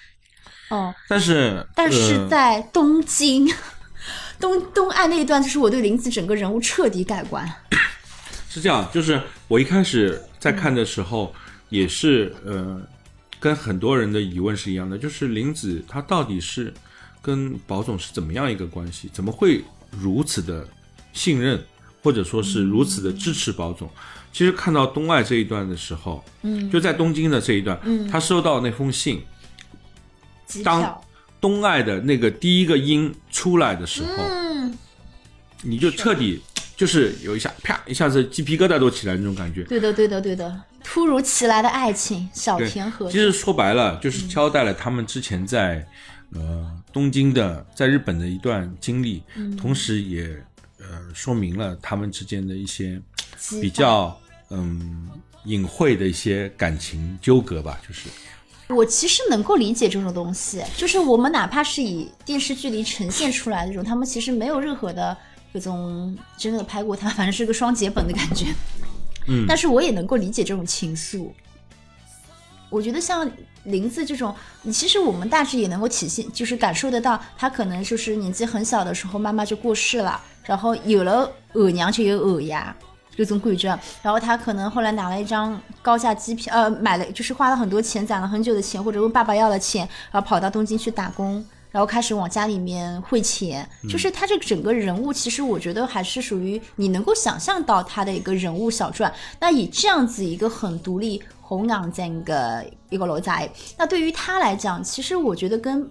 [0.70, 3.46] 哦，但是，但是呃在东京。
[4.40, 7.46] 东东爱那一段，就是我对林子整个人物彻底改观。
[8.48, 11.34] 是这样，就是我一开始在看的时候，
[11.68, 12.80] 也是呃，
[13.38, 16.72] 跟很多人的疑问是一样的，就是林子他到底是
[17.20, 19.08] 跟宝总是怎么样一个关系？
[19.12, 20.66] 怎么会如此的
[21.12, 21.62] 信任，
[22.02, 23.88] 或者说是如此的支持宝总？
[24.32, 29.22] 其实看到东爱这一段的时候，嗯，就在东京的这一段，嗯他收到那封信，
[30.62, 31.00] 当，
[31.40, 34.78] 东爱的那个第一个音出来的时候，嗯，
[35.62, 36.40] 你就彻底
[36.78, 39.64] 就是有一下啪一下子鸡皮疙瘩都起来那种感觉。
[39.64, 45.84] 对的，对的，对的，突如其来的爱情，小对田和其实说白了，就是交代了他们之前在、
[46.32, 49.56] 呃东京的在日本的一段经历，嗯。
[49.56, 50.24] 同时也
[50.78, 53.00] 呃说明了他们之间的一些
[53.60, 54.16] 比较
[54.50, 55.10] 嗯
[55.46, 58.08] 隐晦的一些感情纠葛吧，就是。
[58.68, 65.16] 我其实能够理解这种东西，就是我们哪怕是以电视剧里呈现出来的这种，他们其实没有任何的
[65.52, 68.46] 这种真的拍过他，反正是个双节本的感觉。
[69.26, 71.30] 嗯但是我也能够理解这种情愫。
[72.70, 73.30] 我觉得像
[73.64, 82.74] 林子这种，你其实我们大致也能够体现，就是感受得到，他可能就是年纪很小的时候，妈妈就过世了，然后有了额娘就有额牙。
[83.16, 93.68] 这种感觉，然后他可能后来拿了一张高价机票，呃，买了就是花了很多钱，攒了很久的钱，或者问爸爸要了钱，然后跑到东京去打工，然后开始往家里面汇钱。
[93.88, 99.12] 就是他这个整个人物，其实我觉得还是属于你能够想象到他的一个人物小传。
[99.40, 105.88] 那以这样子一个很独立、弘扬这样一个一个罗仔，那对于他来讲，其实我觉得跟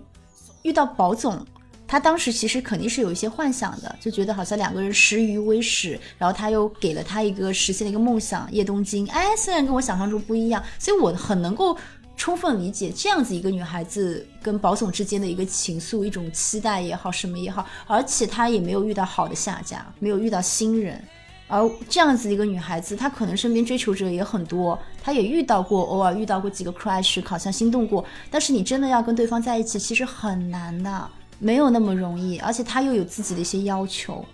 [0.64, 1.46] 遇到宝总。
[1.90, 9.08] 他当时其实肯定是有一些幻想的，就觉得好像两个人识于微食，然后他又给了他一个实现了一个梦想，叶东京。
[9.08, 11.78] 哎，虽然跟我想象中不一样，所以我很能够
[12.18, 21.02] 充分理解这样子一个女孩子跟宝总之间的一个情愫，一种期待也好，什么也好，而且她也没有遇到好的下家，没有遇到新人。
[21.48, 28.04] 而这样子一个女孩子，她可能身边追求者也很多，她也遇到过，偶尔遇到过几个 crush，好像心动过。
[28.30, 31.10] 但是你真的要跟对方在一起，其实很难的，
[31.40, 32.38] 没有那么容易。
[32.40, 34.26] 而且她又有自己的一些要求。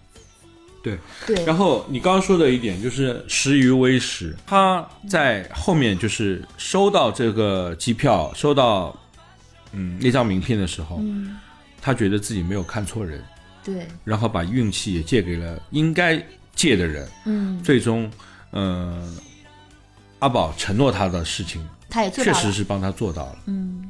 [0.83, 0.99] 对。
[1.25, 8.95] 对，然后你刚刚说的一点就是识于微时，他在后面就是收到这个机票，收到
[9.71, 11.39] 嗯那张名片的时候，嗯，
[11.81, 13.23] 他觉得自己没有看错人，
[13.63, 16.21] 对，然后把运气也借给了应该
[16.53, 18.11] 借的人，嗯，最终，
[18.51, 19.09] 呃，
[20.19, 22.11] 阿宝承诺他的事情，他也。
[22.11, 23.82] 确实是帮他做到了，嗯，对。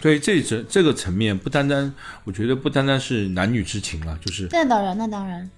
[0.00, 1.92] 所以这这这个层面不单单，
[2.24, 5.50] 我觉得不单单是男女之情了，就是那当然，那当然。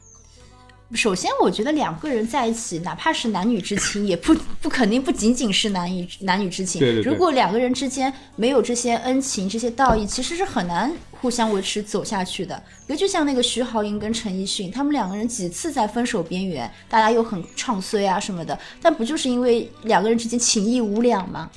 [0.93, 6.81] 首先，我觉得两个人在一起，哪怕是男女之情，也不不肯定不仅仅是男女男女之情。
[6.81, 12.61] 对对对如果两个人之间没有这些恩情、这些道义，其实是很难互相维持走下去的。
[12.89, 21.49] 比如，就像那个徐濠萦跟陈奕迅，他们两个人几次在分手边缘，大家又很唱衰啊什么的，但不就是因为两个人之间情义无两吗？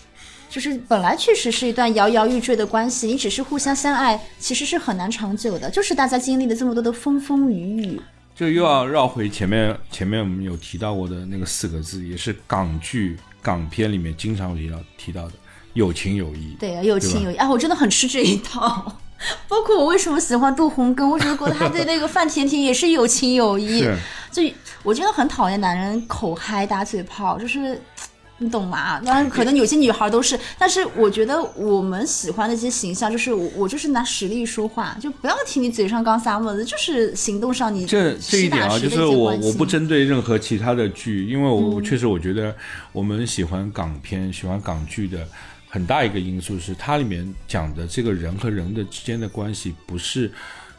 [0.53, 5.67] 就是本来确实是一段摇摇欲坠的关系，你只是互相相爱，其实是很难长久的。
[5.67, 7.99] 就是大家经历了这么多的风风雨雨，
[8.35, 15.31] 就又要绕回前面前面我们有提到过的那个四个字，也是港剧港片里面经常提到提到的
[15.73, 16.55] 有情有义。
[16.59, 18.99] 对啊，有情有义啊，我真的很吃这一套。
[19.47, 23.79] 包括我为什么喜欢杜洪根，我觉得他对那个范甜甜也是有情有义。
[23.81, 23.97] 是
[24.31, 24.43] 就
[24.83, 27.81] 我真的很讨厌男人口嗨打嘴炮，就是
[28.39, 28.99] 你懂吗？
[28.99, 42.53] 当然，可能有些女孩都是，但是我觉得我们喜欢的一些形象，就是我我就是拿实力说话，就不要听你嘴上刚撒沫子，就是行动上你这这一点啊，就是我我不针对任何其他的剧，因为我嗯确实我觉得
[42.91, 45.25] 我们喜欢港片、喜欢港剧的
[45.69, 50.29] 很大一个因素是它里面讲的这个人和人的之间的关系不是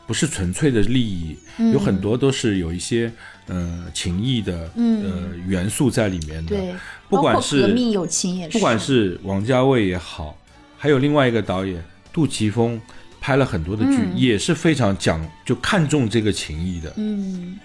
[0.07, 1.73] 不是纯粹的利益，嗯。
[1.73, 3.11] 有很多都是有一些
[3.47, 6.57] 呃情谊的呃元素在里面的。
[6.57, 6.75] 嗯对，
[7.09, 10.37] 不管是革命友情也是，不管是王家卫也好，
[10.77, 11.83] 还有另外一个导演
[12.13, 12.81] 杜琪峰
[13.21, 14.13] 拍了很多的剧，嗯。
[14.17, 16.93] 也是非常讲就看重这个情谊的。
[16.97, 17.59] 嗯，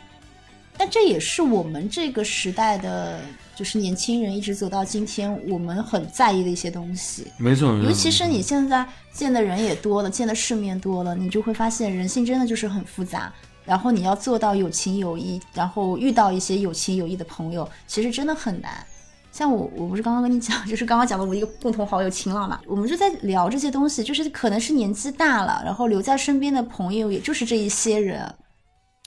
[0.80, 3.20] 但这也是我们这个时代的，
[3.54, 7.28] 就是年轻人一直走到今天，我们很在意的一些东西。
[7.38, 13.30] 没错，尤其是你现在见的人也多了，见的世面多了，你就会发现人性真的就是很复杂。
[13.66, 18.72] 然后你要做到有情有义，然后遇到一些有情有义的朋友，其实真的很难。
[19.34, 28.34] 像我，我不是刚刚跟你讲， 就是刚刚讲的我一个共同好友秦朗嘛，我们就在聊这些东西，就是可能是年纪大了，然后留在身边的朋友也就是这一些人，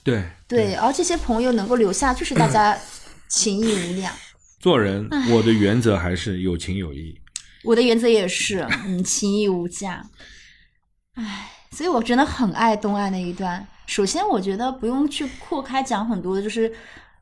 [0.03, 2.77] 对对，而这些朋友能够留下，就是大家
[3.29, 4.13] 情义无量。
[4.59, 7.19] 做人，我的原则还是有情有义。
[7.63, 10.05] 我的原则也是，嗯，情义无价。
[11.15, 13.65] 唉，所以我真的很爱东岸那一段。
[13.85, 16.73] 首先，我觉得不用去扩开讲很多的，就是，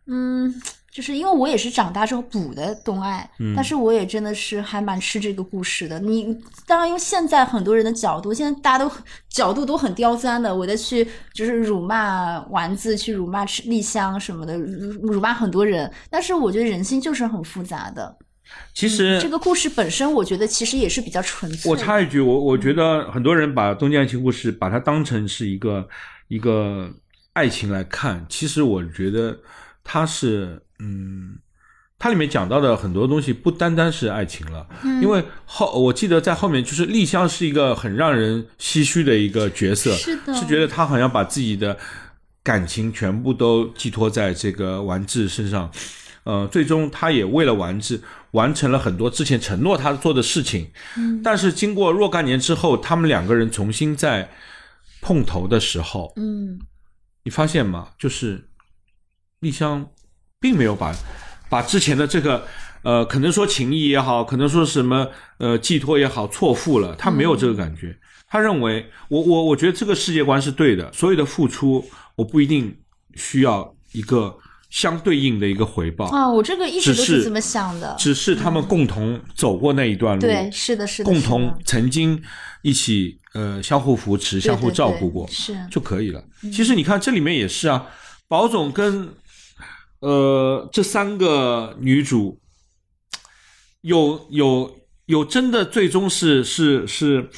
[0.08, 0.54] 嗯，
[0.92, 5.98] 就是因为我也是长大之后补的东爱，但是我也真的是还蛮吃这个故事的。
[6.00, 6.38] 你
[6.68, 8.92] 当然用现在很多人的角度，现在大家都
[9.30, 15.90] 角度都很刁钻的，我在去就是辱骂丸子，去辱骂吃丽香什么的，辱辱骂很多人。
[16.10, 18.18] 但是我觉得人心就是很复杂的。
[18.74, 21.70] 其实、这个故事本身，我觉得其实也是比较纯粹的。
[21.70, 25.88] 我插一句，我我觉得很多人把《东京爱情故事》把它当成是一个
[26.28, 26.92] 一个
[27.32, 29.40] 爱情来看，其实我觉得
[29.86, 31.38] 它是嗯，
[32.00, 35.02] 它里面讲到的很多东西不单单是爱情了，嗯。
[35.02, 40.34] 因为后我记得在后面就是丽香是一个很让人唏嘘的一个角色，是的。
[40.34, 41.78] 是觉得她好像把自己的
[42.42, 45.72] 感情全部都寄托在这个丸治身上。
[46.24, 48.00] 呃，最终她也为了丸治
[48.32, 50.72] 完成了很多之前承诺他做的事情，
[51.24, 54.30] 但是经过若干年之后，他们两个人重新在
[55.02, 56.60] 碰头的时候，嗯，
[57.24, 57.90] 你发现吗？
[57.98, 58.50] 就是
[59.40, 59.90] 丽香
[60.42, 60.94] 并没有把
[61.48, 62.44] 把之前的这个
[62.82, 67.96] 呃，可能说情谊也好，可能说什么呃寄托也好，错付了，他没有这个感觉。
[68.28, 71.86] 他认为，我我我觉得这个世界观是对的，所有的付出
[72.16, 72.76] 我不一定
[73.14, 74.36] 需要一个
[74.72, 76.06] 相对应的一个回报。
[76.06, 77.96] 啊，我这个一直都是这么想的。
[78.00, 82.20] 只是他们共同走过那一段路，对，是的，是的，共同曾经
[82.64, 86.24] 一起呃相互扶持、对相互照顾过，是就可以了。
[86.52, 87.86] 其实你看这里面也是啊，
[88.28, 89.10] 宝总跟
[90.02, 92.40] 呃这三个女主
[93.82, 94.76] 有有
[95.06, 97.30] 有真的最终是是是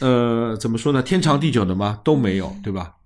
[0.00, 1.02] 呃怎么说呢？
[1.02, 2.00] 天长地久的吗？
[2.04, 2.96] 都没有，对吧？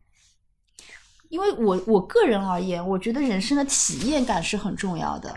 [1.29, 5.37] 因为我我个人而言，我觉得人生的体验感是很重要的。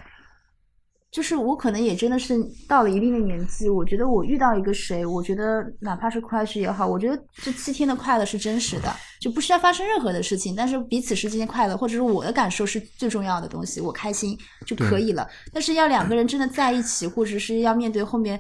[1.18, 2.38] 就是我可能也真的是
[2.68, 15.28] 到了一定的年纪，我觉得我遇到一个谁，我觉得哪怕是 crush 也好，我觉得这七天的快乐是真实的，就不需要发生任何的事情，但是彼此之间的快乐，或者是我的感受是最重要的东西，我开心就可以了。
[15.51, 18.39] 但是要两个人真的在一起，或者是要面对后面。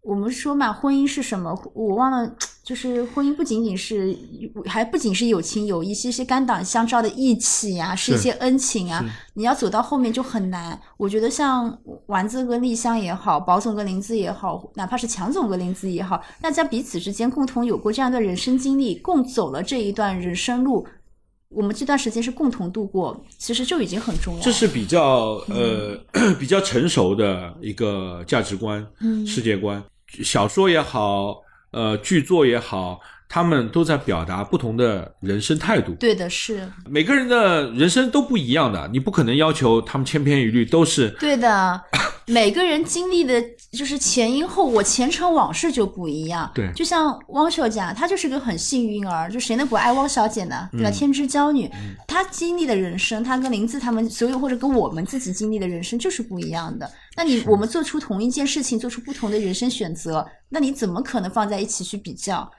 [0.00, 1.52] 我们说嘛，婚姻是什么？
[1.74, 2.34] 我忘了，
[2.68, 4.14] 就是婚姻不仅仅是，
[4.66, 9.02] 还不仅是友情有义，是一些肝胆相照的义气呀、是一些恩情啊。
[9.32, 10.78] 你要走到后面就很难。
[10.98, 20.86] 我觉得像丸子跟丽香也好，宝总跟林子也好，哪怕是强总跟林子也好，大家彼此之间共同有过这样的人生经历，共走了这一段人生路。
[21.48, 24.40] 我们这段时间是共同度过，其实就已经很重要。
[24.42, 25.98] 这是比较呃、
[26.38, 29.82] 比较成熟的一个价值观、嗯世界观。
[30.22, 31.36] 小说也好，
[31.70, 35.92] 呃，剧作也好，他们都在表达不同的人生态度。
[35.94, 41.80] 对的，是每个人的人生都不一样的，你不可能要求他们千篇一律都是对的，
[42.26, 46.50] 每个人经历的就是前因后果、前尘往事就不一样。
[46.54, 50.68] 对就像汪小姐，她就是个很幸运儿，就谁能不爱汪小姐呢？
[50.72, 50.90] 对吧？
[50.90, 51.70] 天之娇女，
[52.06, 56.90] 她经历的人生，她跟林子他们所有或者跟我们自己经历的人生就是不一样的。
[57.16, 62.50] 那你我们做出同一件事情，做出不同的人生选择，那你怎么可能放在一起去比较？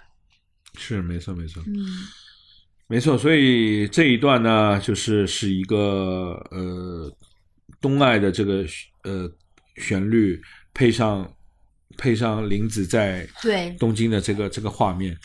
[0.77, 1.63] 是没错没错。
[1.67, 1.85] 嗯
[2.91, 7.15] 没错，所以这一段呢，就是是一个呃
[7.79, 8.65] 东爱的这个
[9.03, 9.29] 呃
[9.75, 10.41] 旋律，
[10.73, 11.31] 配上
[11.97, 15.15] 配上林子在对东京的这个这个画面，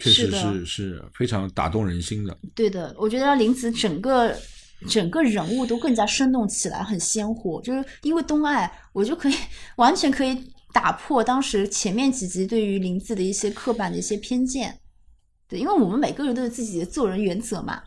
[0.00, 2.36] 确实是是是非常打动人心的。
[2.56, 4.36] 对的，我觉得林子整个
[4.88, 7.62] 整个人物都更加生动起来，很鲜活。
[7.62, 9.34] 就是因为东爱，我就可以
[9.76, 10.36] 完全可以
[10.72, 14.76] 打破当时前面几集对于林子的一些刻板的一些偏见。
[15.52, 17.82] 对，因为我们每个人都有自己的做人原则嘛，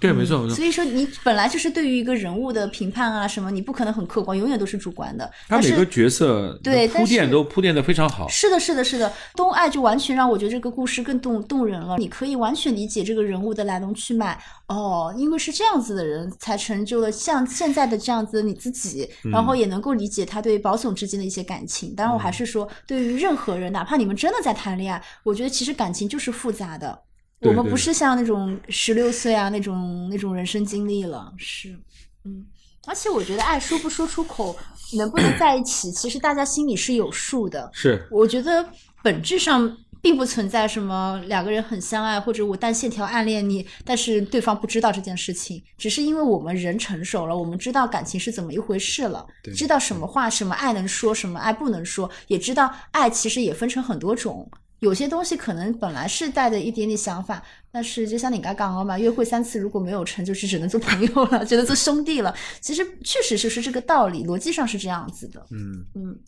[0.00, 0.64] 对，没错没错所。
[0.64, 5.30] 以说你本来就是对于一个人物的评判啊什么，你不可能很客观，永远都是主观的。
[5.48, 8.26] 他每个角色对铺垫都铺垫的非常好。
[8.28, 11.98] 是的，是的，是的，东爱就完全让我觉得这个故事更动动人了。
[11.98, 14.40] 你可以完全理解这个人物的来龙去脉。
[14.68, 21.94] 哦，因为是这样子的人，才成就了像现在的这样子的你自己，然后也能够理解他对保总之间的一些感情。
[21.94, 26.96] 当然，我还是说，对于任何人，哪怕你们真的在谈恋爱，我觉得其实感情就是复杂的。
[27.40, 31.78] 我们不是像那种十六岁啊那种那种人生经历了，是，
[32.24, 32.46] 嗯。
[32.86, 34.56] 而且我觉得爱说不说出口，
[34.96, 37.70] 能不能在一起，其实大家心里是有数的。
[37.74, 38.66] 是我觉得
[39.02, 54.50] 本质上并不存在什么两个人很相爱，或者我单线条暗恋你，但是对方不知道这件事情，只是因为我们人成熟了，我们知道感情是怎么一回事了，对知道什么话什么爱能说，什么爱不能说，也知道爱其实也分成很多种。
[54.80, 62.34] 有些东西可能本来是带着一点点想法，但是就像你刚刚讲的嘛，约会三次如果没有成，就是只能做朋友了，只能做兄弟了。
[62.60, 65.46] 其实确实是是这个道理，逻辑上是这样子的。
[65.50, 66.18] 嗯，嗯，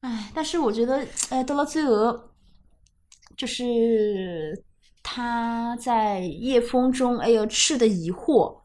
[0.00, 2.18] 哎，但是我觉得，呃，到了最后，
[3.36, 4.64] 就是
[5.02, 8.60] 他在夜风中，哎呦，赤的疑惑，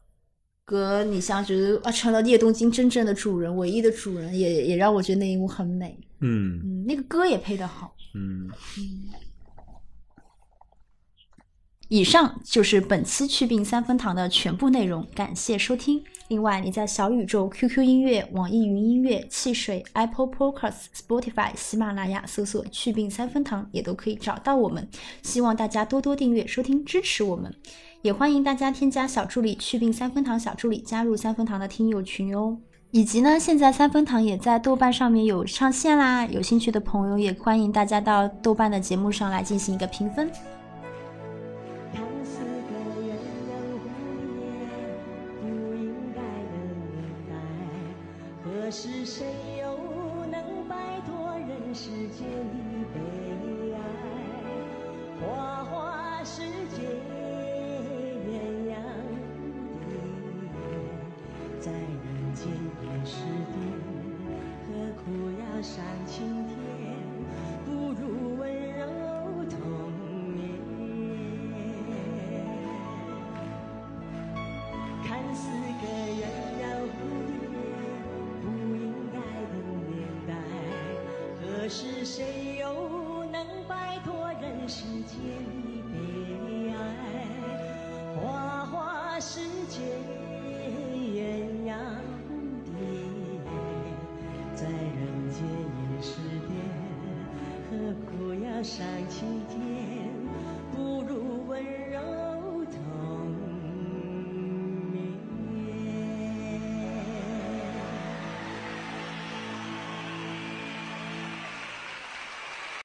[0.66, 5.98] 和你像觉得啊，成了叶东京真正的主人，唯一的主人，也也让我觉得那一幕很美。
[6.20, 7.94] 嗯嗯，那个歌也配得好。
[8.14, 8.48] 嗯，
[11.88, 16.02] 以上就是本期去病三分堂的全部内容，感谢收听。
[16.28, 24.88] 另外，你在小宇宙、QQ 音乐、网易云音乐、汽水、Apple Podcasts、Spotify、喜马拉雅搜索“去病三分堂”也都可以找到我们。
[25.22, 27.54] 希望大家多多订阅、收听、支持我们，
[28.04, 32.58] 也欢迎大家添加小助理“去病三分堂”小助理，加入三分堂的听友群哦。
[32.90, 40.30] 以及呢，现在三分堂也在豆瓣上面有上线啦，有兴趣的朋友也欢迎大家到豆瓣的节目上来进行一个评分。